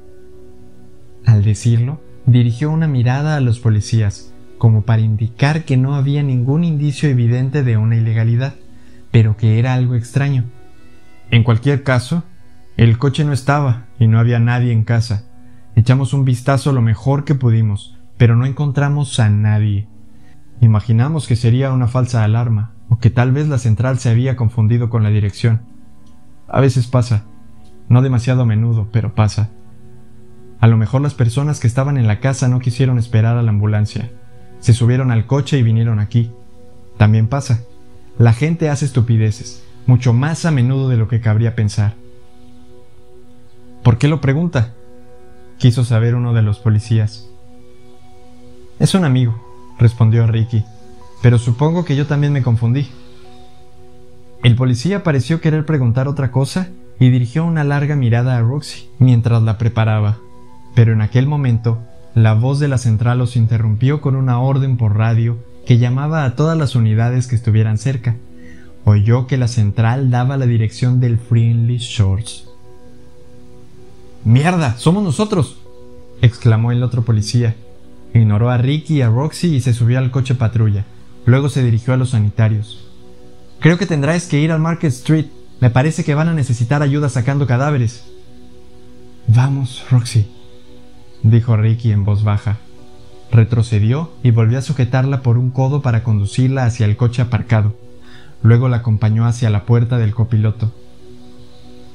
Al 1.27 1.43
decirlo, 1.45 2.01
dirigió 2.27 2.71
una 2.71 2.87
mirada 2.87 3.37
a 3.37 3.41
los 3.41 3.59
policías, 3.59 4.33
como 4.59 4.83
para 4.83 5.03
indicar 5.03 5.65
que 5.65 5.77
no 5.77 5.97
había 5.97 6.23
ningún 6.23 6.63
indicio 6.63 7.09
evidente 7.09 7.65
de 7.65 7.77
una 7.77 7.97
ilegalidad, 7.97 8.55
pero 9.11 9.37
que 9.37 9.59
era 9.59 9.75
algo 9.75 9.97
extraño. 9.97 10.45
En 11.33 11.45
cualquier 11.45 11.83
caso, 11.83 12.25
el 12.77 12.99
coche 12.99 13.25
no 13.25 13.33
estaba 13.33 13.87
y 13.99 14.07
no 14.07 14.19
había 14.19 14.39
nadie 14.39 14.71
en 14.71 14.85
casa. 14.85 15.25
Echamos 15.75 16.13
un 16.13 16.27
vistazo 16.27 16.73
lo 16.73 16.83
mejor 16.83 17.25
que 17.25 17.35
pudimos, 17.35 17.97
pero 18.19 18.37
no 18.37 18.45
encontramos 18.45 19.19
a 19.19 19.31
nadie. 19.31 19.89
Imaginamos 20.61 21.27
que 21.27 21.35
sería 21.35 21.73
una 21.73 21.89
falsa 21.89 22.23
alarma, 22.23 22.73
o 22.91 22.99
que 22.99 23.09
tal 23.09 23.33
vez 23.33 23.49
la 23.49 23.57
central 23.57 23.99
se 23.99 24.11
había 24.11 24.37
confundido 24.37 24.91
con 24.91 25.03
la 25.03 25.09
dirección. 25.09 25.63
A 26.49 26.61
veces 26.61 26.87
pasa, 26.87 27.25
no 27.89 28.03
demasiado 28.03 28.43
a 28.43 28.47
menudo, 28.47 28.91
pero 28.93 29.15
pasa. 29.15 29.49
A 30.61 30.67
lo 30.67 30.77
mejor 30.77 31.01
las 31.01 31.15
personas 31.15 31.61
que 31.61 31.67
estaban 31.67 31.97
en 31.97 32.07
la 32.07 32.21
casa 32.21 32.47
no 32.49 32.61
quisieron 32.61 32.99
esperar 32.99 33.39
a 33.39 33.43
la 33.43 33.51
ambulancia. 33.51 34.11
Se 34.61 34.75
subieron 34.75 35.11
al 35.11 35.27
coche 35.27 35.57
y 35.57 35.63
vinieron 35.63 35.99
aquí. 35.99 36.31
También 36.99 37.27
pasa. 37.27 37.63
La 38.19 38.35
gente 38.35 38.69
hace 38.69 38.85
estupideces, 38.85 39.65
mucho 39.87 40.13
más 40.13 40.45
a 40.45 40.51
menudo 40.51 40.89
de 40.89 40.97
lo 40.97 41.09
que 41.09 41.21
cabría 41.21 41.55
pensar. 41.55 41.95
¿Por 43.83 43.99
qué 43.99 44.09
lo 44.09 44.21
pregunta? 44.21 44.75
quiso 45.59 45.85
saber 45.85 46.17
uno 46.17 46.33
de 46.33 46.43
los 46.43 46.59
policías. 46.59 47.29
Es 48.81 48.95
un 48.95 49.05
amigo, 49.05 49.75
respondió 49.79 50.27
Ricky 50.27 50.65
pero 51.23 51.39
supongo 51.39 51.85
que 51.85 51.97
yo 51.97 52.07
también 52.07 52.33
me 52.33 52.43
confundí. 52.43 52.89
El 54.43 54.57
policía 54.57 55.05
pareció 55.05 55.41
querer 55.41 55.65
preguntar 55.65 56.09
otra 56.09 56.33
cosa 56.33 56.69
y 56.99 57.11
dirigió 57.11 57.45
una 57.45 57.65
larga 57.65 57.95
mirada 57.95 58.37
a 58.37 58.43
Roxy 58.43 58.91
mientras 58.99 59.41
la 59.43 59.57
preparaba, 59.57 60.19
pero 60.75 60.93
en 60.93 61.01
aquel 61.01 61.29
momento 61.29 61.79
la 62.15 62.35
voz 62.35 62.59
de 62.59 62.69
la 62.69 62.77
central 62.77 63.19
los 63.19 63.37
interrumpió 63.37 64.01
con 64.01 64.17
una 64.17 64.41
orden 64.41 64.77
por 64.77 64.97
radio 64.97 65.39
que 65.65 65.79
llamaba 65.79 66.25
a 66.25 66.35
todas 66.35 66.59
las 66.59 66.75
unidades 66.75 67.29
que 67.29 67.37
estuvieran 67.37 67.79
cerca. 67.79 68.17
Oyó 68.85 69.27
que 69.27 69.37
la 69.37 69.49
central 69.49 70.11
daba 70.11 70.37
la 70.37 70.47
dirección 70.47 71.01
del 71.01 71.19
Friendly 71.19 71.79
Shores. 71.79 72.49
¡Mierda! 74.25 74.77
¡Somos 74.77 75.05
nosotros! 75.05 75.59
exclamó 76.21 76.73
el 76.73 76.83
otro 76.83 77.03
policía. 77.03 77.55
Ignoró 78.15 78.51
a 78.51 78.59
Ricky 78.59 78.97
y 78.97 79.03
a 79.03 79.09
Roxy 79.09 79.55
y 79.57 79.61
se 79.61 79.73
subió 79.73 79.99
al 79.99 80.11
coche 80.11 80.35
patrulla. 80.35 80.85
Luego 81.27 81.49
se 81.49 81.63
dirigió 81.63 81.95
a 81.95 81.97
los 81.97 82.11
sanitarios. 82.11 82.89
Creo 83.61 83.79
que 83.79 83.87
tendráis 83.87 84.27
que 84.27 84.41
ir 84.41 84.51
al 84.53 84.61
Market 84.61 84.93
Street. 84.93 85.27
Me 85.61 85.71
parece 85.71 86.05
que 86.05 86.15
van 86.15 86.29
a 86.29 86.35
necesitar 86.35 86.83
ayuda 86.83 87.09
sacando 87.09 87.47
cadáveres. 87.47 88.05
Vamos, 89.29 89.85
Roxy, 89.91 90.27
dijo 91.23 91.57
Ricky 91.57 91.93
en 91.93 92.05
voz 92.05 92.25
baja. 92.25 92.59
Retrocedió 93.31 94.11
y 94.23 94.33
volvió 94.33 94.59
a 94.59 94.63
sujetarla 94.63 95.23
por 95.23 95.39
un 95.39 95.51
codo 95.51 95.81
para 95.81 96.03
conducirla 96.03 96.65
hacia 96.65 96.87
el 96.87 96.97
coche 96.97 97.23
aparcado. 97.23 97.75
Luego 98.43 98.69
la 98.69 98.79
acompañó 98.79 99.27
hacia 99.27 99.51
la 99.51 99.65
puerta 99.65 99.99
del 99.99 100.15
copiloto. 100.15 100.73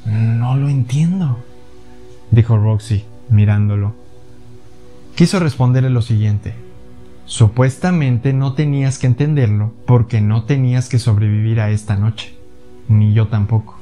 No 0.06 0.56
lo 0.56 0.70
entiendo, 0.70 1.40
dijo 2.32 2.58
Roxy, 2.58 3.04
mirándolo. 3.30 3.94
Quiso 5.16 5.40
responderle 5.40 5.90
lo 5.90 6.02
siguiente. 6.02 6.54
Supuestamente 7.26 8.32
no 8.32 8.54
tenías 8.54 9.00
que 9.00 9.08
entenderlo 9.08 9.74
porque 9.86 10.22
no 10.22 10.46
tenías 10.46 10.88
que 10.88 11.00
sobrevivir 11.00 11.60
a 11.60 11.72
esta 11.72 11.98
noche. 11.98 12.38
Ni 12.88 13.14
yo 13.14 13.28
tampoco. 13.28 13.78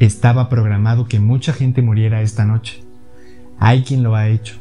Estaba 0.00 0.48
programado 0.48 1.06
que 1.06 1.20
mucha 1.20 1.52
gente 1.52 1.80
muriera 1.80 2.22
esta 2.22 2.44
noche. 2.44 2.82
Hay 3.60 3.84
quien 3.84 4.02
lo 4.02 4.16
ha 4.16 4.28
hecho, 4.28 4.56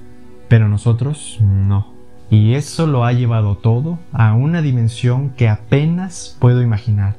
pero 0.47 0.69
nosotros 0.69 1.39
no. 1.41 1.94
Y 2.29 2.53
eso 2.55 2.87
lo 2.87 3.05
ha 3.05 3.13
llevado 3.13 3.57
todo 3.57 3.99
a 4.11 4.33
una 4.33 4.61
dimensión 4.61 5.29
que 5.31 5.47
apenas 5.47 6.35
puedo 6.39 6.61
imaginar. 6.61 7.15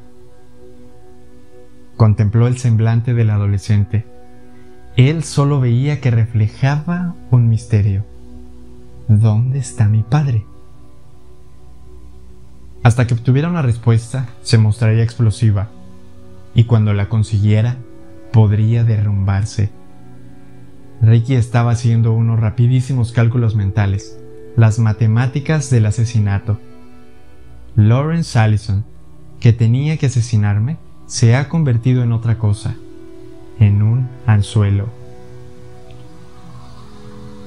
Contempló 1.96 2.46
el 2.46 2.58
semblante 2.58 3.14
del 3.14 3.30
adolescente. 3.30 4.04
Él 4.96 5.22
solo 5.22 5.60
veía 5.60 6.00
que 6.00 6.10
reflejaba 6.10 7.14
un 7.30 7.48
misterio. 7.48 8.04
¿Dónde 9.08 9.58
está 9.58 9.88
mi 9.88 10.02
padre? 10.02 10.44
Hasta 12.82 13.06
que 13.06 13.14
obtuviera 13.14 13.48
una 13.48 13.62
respuesta, 13.62 14.28
se 14.42 14.58
mostraría 14.58 15.02
explosiva, 15.02 15.68
y 16.54 16.64
cuando 16.64 16.92
la 16.92 17.08
consiguiera, 17.08 17.76
podría 18.32 18.84
derrumbarse. 18.84 19.70
Ricky 21.02 21.34
estaba 21.34 21.72
haciendo 21.72 22.12
unos 22.12 22.40
rapidísimos 22.40 23.12
cálculos 23.12 23.54
mentales, 23.54 24.18
las 24.56 24.78
matemáticas 24.78 25.70
del 25.70 25.86
asesinato. 25.86 26.58
Lawrence 27.74 28.38
Allison, 28.38 28.84
que 29.40 29.52
tenía 29.52 29.96
que 29.98 30.06
asesinarme, 30.06 30.78
se 31.06 31.36
ha 31.36 31.48
convertido 31.48 32.02
en 32.02 32.12
otra 32.12 32.38
cosa, 32.38 32.74
en 33.60 33.82
un 33.82 34.08
anzuelo. 34.26 34.88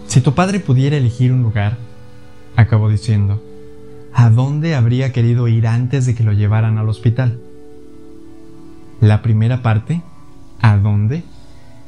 Si 0.08 0.22
tu 0.22 0.34
padre 0.34 0.60
pudiera 0.60 0.98
elegir 0.98 1.34
un 1.34 1.43
lugar, 1.43 1.78
acabó 2.56 2.89
diciendo, 2.89 3.43
¿a 4.13 4.30
dónde 4.30 4.76
habría 4.76 5.12
querido 5.12 5.48
ir 5.48 5.67
antes 5.67 6.06
de 6.06 6.15
que 6.15 6.24
lo 6.24 6.34
llevaran 6.34 6.78
al 6.78 6.89
hospital? 6.89 7.39
La 9.02 9.22
primera 9.22 9.62
parte, 9.62 10.02
¿a 10.62 10.78
dónde? 10.78 11.24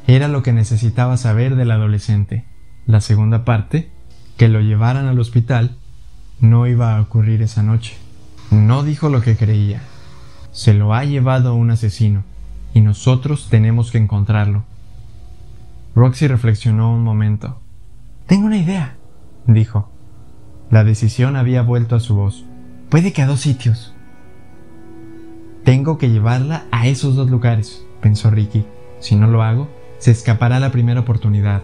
era 0.08 0.28
lo 0.28 0.44
que 0.44 0.54
necesitaba 0.54 1.18
saber 1.18 1.56
del 1.56 1.72
adolescente. 1.72 2.46
La 2.86 3.02
segunda 3.02 3.46
parte, 3.46 3.91
que 4.42 4.50
lo 4.50 4.60
llevaran 4.60 5.06
al 5.06 5.20
hospital, 5.20 5.78
no 6.40 6.66
iba 6.66 6.98
a 6.98 7.02
ocurrir 7.02 7.44
esa 7.44 7.62
noche. 7.62 7.96
No 8.50 8.82
dijo 8.82 9.08
lo 9.08 9.22
que 9.22 9.38
creía. 9.38 9.84
Se 10.52 10.74
lo 10.74 10.96
ha 10.96 11.06
llevado 11.06 11.54
un 11.54 11.70
asesino, 11.70 12.24
y 12.74 12.82
nosotros 12.82 13.50
tenemos 13.52 13.92
que 13.92 14.00
encontrarlo. 14.00 14.64
Roxy 15.94 16.26
reflexionó 16.26 16.92
un 16.92 17.04
momento. 17.04 17.60
Tengo 18.26 18.48
una 18.48 18.58
idea, 18.58 18.96
dijo. 19.46 19.92
La 20.72 20.84
decisión 20.84 21.36
había 21.36 21.62
vuelto 21.62 21.96
a 21.96 22.00
su 22.00 22.16
voz. 22.16 22.44
Puede 22.90 23.14
que 23.14 23.22
a 23.22 23.28
dos 23.28 23.42
sitios. 23.42 23.94
Tengo 25.64 26.00
que 26.00 26.10
llevarla 26.10 26.64
a 26.72 26.88
esos 26.88 27.16
dos 27.16 27.30
lugares, 27.30 27.86
pensó 28.02 28.32
Ricky. 28.32 28.66
Si 29.02 29.16
no 29.16 29.28
lo 29.28 29.44
hago, 29.44 29.70
se 30.00 30.10
escapará 30.10 30.60
la 30.60 30.72
primera 30.72 31.02
oportunidad. 31.02 31.62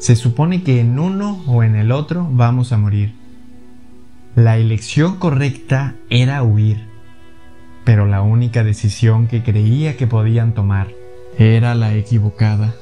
Se 0.00 0.16
supone 0.16 0.62
que 0.62 0.80
en 0.80 0.98
uno 0.98 1.42
o 1.46 1.62
en 1.62 1.76
el 1.76 1.92
otro 1.92 2.26
vamos 2.32 2.72
a 2.72 2.78
morir. 2.78 3.12
La 4.34 4.56
elección 4.56 5.16
correcta 5.16 5.94
era 6.08 6.42
huir, 6.42 6.86
pero 7.84 8.06
la 8.06 8.22
única 8.22 8.64
decisión 8.64 9.26
que 9.28 9.42
creía 9.42 9.98
que 9.98 10.06
podían 10.06 10.54
tomar 10.54 10.88
era 11.36 11.74
la 11.74 11.94
equivocada. 11.94 12.74